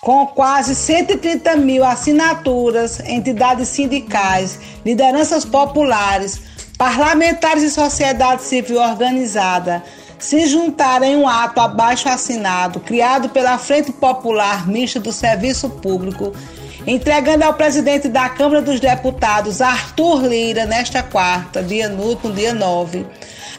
Com 0.03 0.27
quase 0.27 0.75
130 0.75 1.57
mil 1.57 1.83
assinaturas, 1.83 3.01
entidades 3.07 3.69
sindicais, 3.69 4.59
lideranças 4.85 5.47
populares, 5.47 6.43
parlamentares 6.77 7.63
e 7.63 7.71
sociedade 7.71 8.43
civil 8.43 8.83
organizada 8.83 9.83
se 10.25 10.47
juntaram 10.47 11.05
em 11.05 11.17
um 11.17 11.29
ato 11.29 11.61
abaixo 11.61 12.09
assinado, 12.09 12.81
criado 12.81 13.29
pela 13.29 13.59
Frente 13.59 13.93
Popular 13.93 14.67
Mista 14.67 14.99
do 14.99 15.13
Serviço 15.13 15.69
Público, 15.69 16.33
entregando 16.87 17.45
ao 17.45 17.53
presidente 17.53 18.09
da 18.09 18.31
Câmara 18.31 18.63
dos 18.63 18.81
Deputados, 18.81 19.61
Arthur 19.61 20.27
Lira, 20.27 20.65
nesta 20.65 21.03
quarta, 21.03 21.63
dia 21.63 21.91
no 21.91 22.17
dia 22.33 22.55
9, 22.55 23.07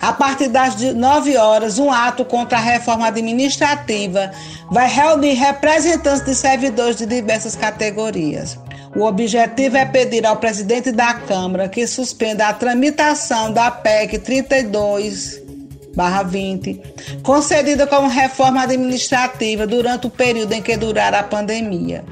a 0.01 0.11
partir 0.11 0.47
das 0.47 0.75
9 0.75 1.37
horas, 1.37 1.77
um 1.77 1.91
ato 1.91 2.25
contra 2.25 2.57
a 2.57 2.61
reforma 2.61 3.07
administrativa 3.07 4.31
vai 4.71 4.89
reunir 4.89 5.33
representantes 5.33 6.25
de 6.25 6.33
servidores 6.33 6.95
de 6.95 7.05
diversas 7.05 7.55
categorias. 7.55 8.57
O 8.95 9.03
objetivo 9.03 9.77
é 9.77 9.85
pedir 9.85 10.25
ao 10.25 10.37
presidente 10.37 10.91
da 10.91 11.13
Câmara 11.13 11.69
que 11.69 11.85
suspenda 11.85 12.47
a 12.47 12.53
tramitação 12.53 13.53
da 13.53 13.69
PEC 13.69 14.17
32 14.17 15.44
barra 15.95 16.23
20, 16.23 16.81
concedida 17.23 17.87
como 17.87 18.07
reforma 18.07 18.61
administrativa 18.61 19.65
durante 19.65 20.07
o 20.07 20.09
período 20.09 20.53
em 20.53 20.61
que 20.61 20.75
durar 20.75 21.13
a 21.13 21.23
pandemia. 21.23 22.03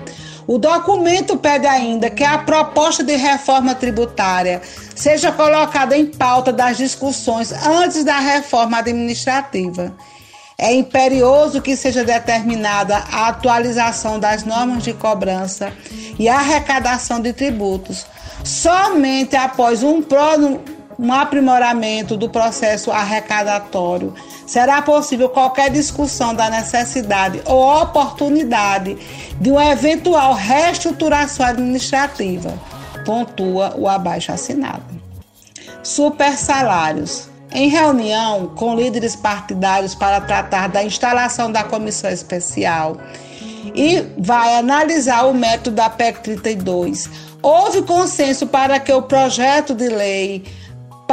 O 0.46 0.58
documento 0.58 1.38
pede 1.38 1.68
ainda 1.68 2.10
que 2.10 2.24
a 2.24 2.38
proposta 2.38 3.04
de 3.04 3.16
reforma 3.16 3.76
tributária 3.76 4.62
seja 4.94 5.32
colocada 5.32 5.98
em 5.98 6.06
pauta 6.06 6.52
das 6.52 6.78
discussões 6.78 7.52
antes 7.52 8.04
da 8.04 8.20
reforma 8.20 8.78
administrativa. 8.78 9.96
É 10.58 10.72
imperioso 10.74 11.62
que 11.62 11.76
seja 11.76 12.04
determinada 12.04 12.98
a 13.12 13.30
atualização 13.30 14.20
das 14.20 14.44
normas 14.44 14.84
de 14.84 14.94
cobrança 14.94 15.74
e 16.20 16.30
arrecadação 16.30 17.20
de 17.20 17.34
tributos. 17.34 18.06
Somente 18.44 19.36
após 19.36 19.82
um 19.82 20.02
um 20.98 21.12
aprimoramento 21.12 22.16
do 22.16 22.30
processo 22.30 22.92
arrecadatório, 22.92 24.14
será 24.46 24.82
possível 24.82 25.30
qualquer 25.30 25.70
discussão 25.70 26.34
da 26.34 26.50
necessidade 26.50 27.42
ou 27.46 27.82
oportunidade 27.82 28.98
de 29.40 29.52
uma 29.52 29.66
eventual 29.66 30.34
reestruturação 30.34 31.46
administrativa, 31.46 32.54
pontua 33.06 33.74
o 33.78 33.88
abaixo 33.88 34.32
assinado. 34.32 34.84
Super 35.82 36.38
salários. 36.38 37.30
Em 37.56 37.70
reunião 37.70 38.48
com 38.56 38.76
líderes 38.76 39.16
partidários 39.16 39.94
para 39.94 40.20
tratar 40.20 40.70
da 40.70 40.84
instalação 40.84 41.52
da 41.52 41.64
comissão 41.64 42.10
especial 42.10 42.98
e 43.76 44.04
vai 44.18 44.56
analisar 44.56 45.28
o 45.28 45.34
método 45.34 45.76
da 45.76 45.90
PEC 45.90 46.22
32. 46.22 47.10
Houve 47.44 47.82
consenso 47.84 48.48
para 48.48 48.80
que 48.80 48.92
o 48.92 49.02
projeto 49.02 49.76
de 49.76 49.88
lei 49.88 50.44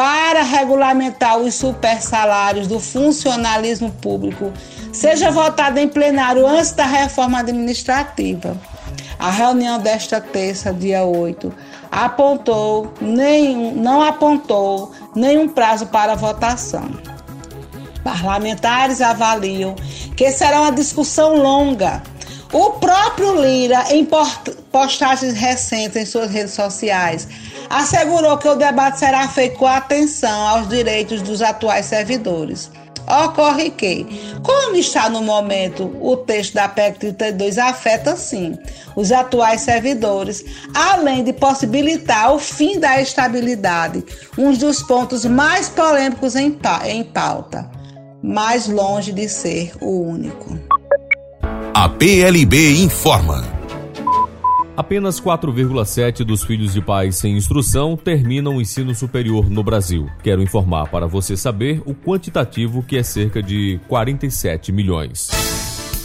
para 0.01 0.43
regulamentar 0.43 1.37
os 1.37 1.55
supersalários 1.57 2.67
do 2.67 2.81
funcionalismo 2.81 3.91
público 3.91 4.51
seja 4.95 5.31
votado 5.31 5.79
em 5.79 5.87
plenário 5.87 6.47
antes 6.47 6.73
da 6.73 6.87
reforma 6.87 7.41
administrativa. 7.41 8.57
A 9.19 9.31
reunião 9.31 9.79
desta 9.79 10.19
terça, 10.19 10.73
dia 10.73 11.05
8, 11.05 11.53
apontou 11.93 12.95
nenhum, 12.99 13.75
não 13.75 14.01
apontou 14.01 14.91
nenhum 15.15 15.47
prazo 15.47 15.85
para 15.89 16.15
votação. 16.15 16.89
Parlamentares 18.03 19.03
avaliam 19.03 19.75
que 20.17 20.31
será 20.31 20.63
uma 20.63 20.73
discussão 20.73 21.37
longa. 21.37 22.03
O 22.53 22.73
próprio 22.73 23.41
Lira, 23.41 23.85
em 23.91 24.05
postagens 24.73 25.35
recentes 25.35 25.97
em 25.97 26.05
suas 26.05 26.31
redes 26.31 26.53
sociais, 26.53 27.29
assegurou 27.69 28.37
que 28.39 28.49
o 28.49 28.57
debate 28.57 28.99
será 28.99 29.29
feito 29.29 29.57
com 29.57 29.67
atenção 29.67 30.49
aos 30.49 30.69
direitos 30.69 31.23
dos 31.23 31.43
atuais 31.43 31.87
servidores. 31.87 32.69
Ocorre 33.07 33.71
que, 33.71 34.05
como 34.43 34.77
está 34.77 35.09
no 35.09 35.23
momento 35.23 35.97
o 36.01 36.17
texto 36.17 36.55
da 36.55 36.69
PEC 36.69 36.99
32, 36.99 37.57
afeta 37.57 38.17
sim 38.17 38.59
os 38.97 39.13
atuais 39.13 39.61
servidores, 39.61 40.45
além 40.75 41.23
de 41.23 41.33
possibilitar 41.33 42.35
o 42.35 42.39
fim 42.39 42.81
da 42.81 43.01
estabilidade, 43.01 44.05
um 44.37 44.53
dos 44.53 44.83
pontos 44.83 45.25
mais 45.25 45.69
polêmicos 45.69 46.35
em 46.35 46.53
pauta, 47.05 47.71
mais 48.23 48.67
longe 48.67 49.13
de 49.13 49.29
ser 49.29 49.73
o 49.81 50.03
único. 50.03 50.80
A 51.73 51.89
PLB 51.89 52.83
informa. 52.83 53.45
Apenas 54.77 55.21
4,7% 55.21 56.25
dos 56.25 56.43
filhos 56.43 56.73
de 56.73 56.81
pais 56.81 57.17
sem 57.17 57.37
instrução 57.37 57.97
terminam 57.97 58.57
o 58.57 58.61
ensino 58.61 58.95
superior 58.95 59.49
no 59.49 59.63
Brasil. 59.63 60.09
Quero 60.23 60.43
informar 60.43 60.89
para 60.89 61.07
você 61.07 61.37
saber 61.37 61.81
o 61.87 61.95
quantitativo 61.95 62.83
que 62.83 62.97
é 62.97 63.03
cerca 63.03 63.43
de 63.43 63.79
47 63.89 64.73
milhões. 64.73 65.31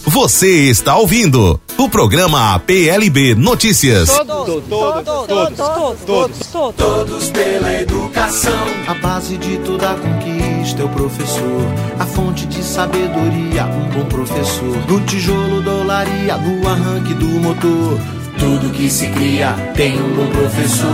Você 0.06 0.70
está 0.70 0.98
ouvindo 0.98 1.60
o 1.78 1.90
programa 1.90 2.60
PLB 2.60 3.34
Notícias. 3.34 4.10
Todos, 4.10 4.46
todos, 4.46 4.68
todos, 4.70 5.28
todos, 5.28 5.58
todos, 6.06 6.48
todos, 6.52 6.76
todos 6.76 7.30
pela 7.32 7.74
educação. 7.82 8.66
A 8.88 8.94
base 8.94 9.36
de 9.38 9.58
toda 9.60 9.96
conquista 9.96 10.55
é 10.82 10.84
o 10.84 10.90
professor. 10.90 11.62
A 12.00 12.06
fonte 12.06 12.46
de 12.48 12.64
sabedoria, 12.64 13.66
um 13.66 13.90
bom 13.90 14.06
professor. 14.06 14.76
No 14.88 15.00
tijolo 15.02 15.62
da 15.62 15.72
olaria, 15.72 16.38
no 16.38 16.68
arranque 16.68 17.14
do 17.14 17.28
motor 17.42 18.00
tudo 18.38 18.72
que 18.72 18.90
se 18.90 19.08
cria 19.08 19.56
tem 19.76 20.00
um 20.00 20.16
bom 20.16 20.28
professor. 20.28 20.90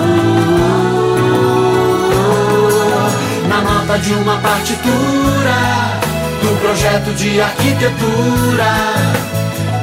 Na 3.47 3.61
nota 3.61 3.97
de 3.99 4.13
uma 4.13 4.37
partitura, 4.39 5.99
do 6.41 6.61
projeto 6.61 7.13
de 7.15 7.41
arquitetura. 7.41 8.71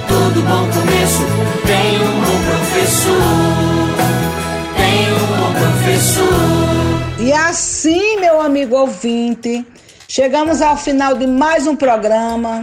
Todo 0.09 0.42
bom 0.42 0.68
começo 0.70 1.22
tem 1.66 2.01
um 2.01 2.20
bom 2.20 2.38
professor. 2.48 3.22
Tem 4.77 5.12
um 5.12 5.27
bom 5.37 5.53
professor. 5.53 7.18
E 7.20 7.33
assim, 7.33 8.20
meu 8.20 8.40
amigo 8.40 8.77
ouvinte, 8.77 9.66
chegamos 10.18 10.61
ao 10.61 10.76
final 10.76 11.14
de 11.14 11.28
mais 11.28 11.68
um 11.68 11.76
programa. 11.76 12.62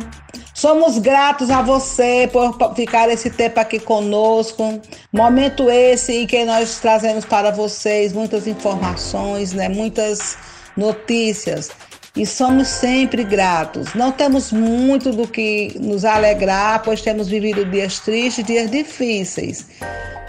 Somos 0.53 0.97
gratos 0.97 1.49
a 1.49 1.61
você 1.61 2.29
por 2.29 2.75
ficar 2.75 3.07
esse 3.07 3.29
tempo 3.29 3.57
aqui 3.61 3.79
conosco. 3.79 4.81
Momento 5.09 5.69
esse 5.69 6.11
em 6.11 6.27
que 6.27 6.43
nós 6.43 6.79
trazemos 6.79 7.23
para 7.23 7.51
vocês 7.51 8.11
muitas 8.11 8.45
informações, 8.45 9.53
né? 9.53 9.69
muitas 9.69 10.37
notícias. 10.75 11.71
E 12.13 12.25
somos 12.25 12.67
sempre 12.67 13.23
gratos. 13.23 13.93
Não 13.93 14.11
temos 14.11 14.51
muito 14.51 15.13
do 15.13 15.25
que 15.25 15.77
nos 15.79 16.03
alegrar, 16.03 16.83
pois 16.83 17.01
temos 17.01 17.29
vivido 17.29 17.63
dias 17.63 18.01
tristes, 18.01 18.43
dias 18.43 18.69
difíceis. 18.69 19.67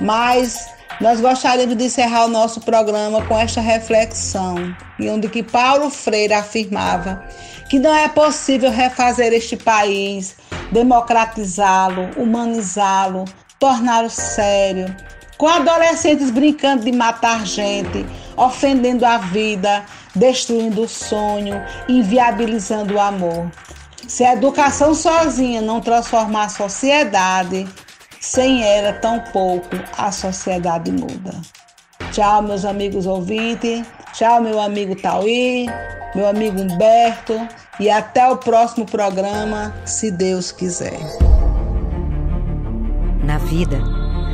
Mas 0.00 0.75
nós 1.00 1.20
gostaríamos 1.20 1.76
de 1.76 1.84
encerrar 1.84 2.24
o 2.24 2.28
nosso 2.28 2.60
programa 2.60 3.24
com 3.26 3.38
esta 3.38 3.60
reflexão, 3.60 4.74
em 4.98 5.10
onde 5.10 5.28
que 5.28 5.42
Paulo 5.42 5.90
Freire 5.90 6.32
afirmava 6.32 7.22
que 7.68 7.78
não 7.78 7.94
é 7.94 8.08
possível 8.08 8.70
refazer 8.70 9.32
este 9.32 9.56
país, 9.56 10.36
democratizá-lo, 10.70 12.10
humanizá-lo, 12.16 13.24
torná-lo 13.58 14.08
sério, 14.08 14.94
com 15.36 15.48
adolescentes 15.48 16.30
brincando 16.30 16.84
de 16.84 16.92
matar 16.92 17.44
gente, 17.44 18.06
ofendendo 18.36 19.04
a 19.04 19.18
vida, 19.18 19.84
destruindo 20.14 20.82
o 20.82 20.88
sonho, 20.88 21.62
inviabilizando 21.88 22.94
o 22.94 23.00
amor. 23.00 23.50
Se 24.06 24.24
a 24.24 24.34
educação 24.34 24.94
sozinha 24.94 25.60
não 25.60 25.80
transformar 25.80 26.44
a 26.44 26.48
sociedade, 26.48 27.66
sem 28.26 28.64
ela, 28.64 28.92
tão 28.92 29.20
pouco 29.32 29.68
a 29.96 30.10
sociedade 30.10 30.90
muda. 30.90 31.32
Tchau, 32.10 32.42
meus 32.42 32.64
amigos 32.64 33.06
ouvintes. 33.06 33.86
Tchau, 34.12 34.42
meu 34.42 34.60
amigo 34.60 34.96
Tauí, 34.96 35.66
meu 36.14 36.26
amigo 36.28 36.60
Humberto. 36.60 37.34
E 37.78 37.88
até 37.88 38.28
o 38.28 38.36
próximo 38.36 38.84
programa, 38.84 39.72
se 39.84 40.10
Deus 40.10 40.50
quiser. 40.50 40.98
Na 43.22 43.38
vida, 43.38 43.78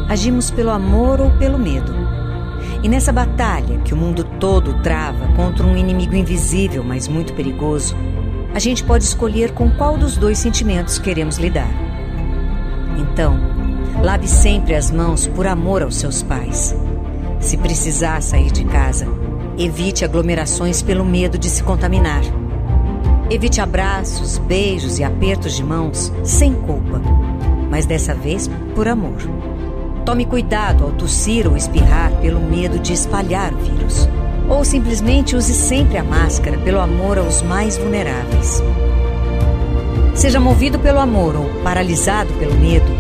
agimos 0.09 0.51
pelo 0.51 0.71
amor 0.71 1.21
ou 1.21 1.31
pelo 1.39 1.59
medo. 1.59 1.93
E 2.83 2.89
nessa 2.89 3.13
batalha 3.13 3.79
que 3.81 3.93
o 3.93 3.97
mundo 3.97 4.25
todo 4.41 4.83
trava 4.83 5.29
contra 5.37 5.67
um 5.67 5.77
inimigo 5.77 6.15
invisível, 6.15 6.83
mas 6.83 7.09
muito 7.09 7.35
perigoso, 7.35 7.95
a 8.55 8.59
gente 8.59 8.83
pode 8.85 9.05
escolher 9.05 9.53
com 9.53 9.71
qual 9.71 9.99
dos 9.99 10.17
dois 10.17 10.39
sentimentos 10.39 10.99
queremos 10.99 11.37
lidar. 11.37 11.71
Então, 12.97 13.62
Lave 14.01 14.29
sempre 14.29 14.75
as 14.75 14.91
mãos 14.91 15.27
por 15.27 15.47
amor 15.47 15.83
aos 15.83 15.97
seus 15.97 16.23
pais. 16.23 16.75
Se 17.41 17.57
precisar 17.57 18.23
sair 18.23 18.51
de 18.51 18.65
casa, 18.65 19.07
evite 19.59 20.05
aglomerações 20.05 20.83
pelo 20.83 21.05
medo 21.05 21.37
de 21.37 21.51
se 21.51 21.63
contaminar. 21.63 22.23
Evite 23.31 23.61
abraços, 23.61 24.39
beijos 24.39 24.99
e 24.99 25.05
apertos 25.05 25.55
de 25.55 25.65
mãos 25.65 26.13
sem 26.23 26.55
culpa, 26.55 27.01
mas 27.71 27.87
dessa 27.87 28.15
vez 28.15 28.49
por 28.75 28.87
amor. 28.87 29.19
Tome 30.05 30.25
cuidado 30.25 30.85
ao 30.85 30.93
tossir 30.93 31.47
ou 31.47 31.57
espirrar 31.57 32.13
pelo 32.21 32.41
medo 32.41 32.79
de 32.79 32.93
espalhar 32.93 33.53
o 33.55 33.59
vírus. 33.59 34.09
Ou 34.49 34.65
simplesmente 34.65 35.37
use 35.37 35.55
sempre 35.55 35.97
a 35.97 36.05
máscara 36.05 36.59
pelo 36.59 36.81
amor 36.81 37.19
aos 37.19 37.41
mais 37.43 37.79
vulneráveis. 37.79 38.63
Seja 40.15 40.39
movido 40.39 40.79
pelo 40.79 40.99
amor 40.99 41.37
ou 41.37 41.49
paralisado 41.63 42.33
pelo 42.35 42.55
medo, 42.59 42.92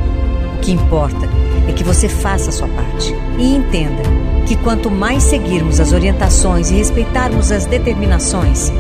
que 0.63 0.73
importa 0.73 1.29
é 1.69 1.73
que 1.73 1.85
você 1.85 2.09
faça 2.09 2.49
a 2.49 2.53
sua 2.53 2.69
parte 2.69 3.15
e 3.39 3.55
entenda 3.55 4.03
que 4.47 4.57
quanto 4.57 4.91
mais 4.91 5.25
seguirmos 5.25 5.81
as 5.81 5.93
orientações 5.93 6.71
e 6.71 6.75
respeitarmos 6.75 7.53
as 7.53 7.67
determinações, 7.67 8.73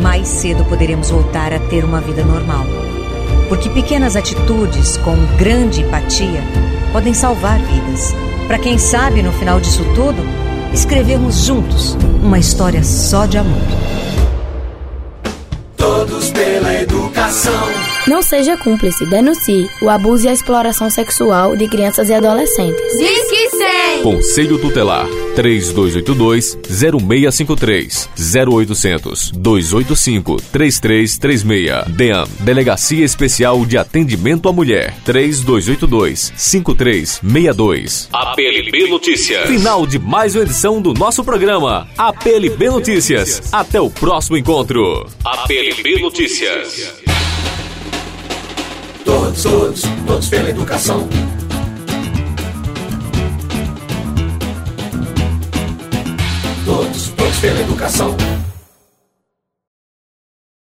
mais 0.00 0.26
cedo 0.26 0.64
poderemos 0.64 1.10
voltar 1.10 1.52
a 1.52 1.58
ter 1.58 1.84
uma 1.84 2.00
vida 2.00 2.24
normal. 2.24 2.64
Porque 3.48 3.68
pequenas 3.68 4.16
atitudes 4.16 4.96
com 4.98 5.14
grande 5.36 5.82
empatia 5.82 6.42
podem 6.92 7.12
salvar 7.12 7.58
vidas. 7.60 8.14
Para 8.46 8.58
quem 8.58 8.78
sabe, 8.78 9.22
no 9.22 9.32
final 9.32 9.60
disso 9.60 9.84
tudo, 9.94 10.22
escrevermos 10.72 11.44
juntos 11.44 11.96
uma 12.22 12.38
história 12.38 12.82
só 12.82 13.26
de 13.26 13.36
amor. 13.38 13.60
Todos 15.76 16.30
pela 16.30 16.74
educação. 16.74 17.91
Não 18.06 18.20
seja 18.20 18.56
cúmplice, 18.56 19.06
denuncie 19.06 19.70
o 19.80 19.88
abuso 19.88 20.26
e 20.26 20.28
a 20.28 20.32
exploração 20.32 20.90
sexual 20.90 21.56
de 21.56 21.68
crianças 21.68 22.08
e 22.08 22.12
adolescentes. 22.12 22.98
Disque 22.98 23.48
100. 23.50 24.02
Conselho 24.02 24.58
Tutelar 24.58 25.06
3282-0653 25.36 28.08
0800 28.48 29.30
285 29.30 30.36
3336 30.50 31.94
DEAM 31.96 32.26
Delegacia 32.40 33.04
Especial 33.04 33.64
de 33.64 33.78
Atendimento 33.78 34.48
à 34.48 34.52
Mulher 34.52 34.96
3282 35.04 36.32
5362 36.36 38.08
APLB 38.12 38.88
Notícias. 38.88 39.48
Final 39.48 39.86
de 39.86 40.00
mais 40.00 40.34
uma 40.34 40.42
edição 40.42 40.82
do 40.82 40.92
nosso 40.92 41.22
programa 41.22 41.86
APLB 41.96 42.68
Notícias. 42.68 43.42
Até 43.52 43.80
o 43.80 43.88
próximo 43.88 44.36
encontro. 44.36 45.06
APLB 45.24 46.00
Notícias 46.00 47.00
Todos, 49.32 49.42
todos, 49.44 49.82
todos 50.06 50.28
pela 50.28 50.50
educação. 50.50 51.08
Todos, 56.66 57.08
todos 57.08 57.36
pela 57.38 57.60
educação. 57.60 58.14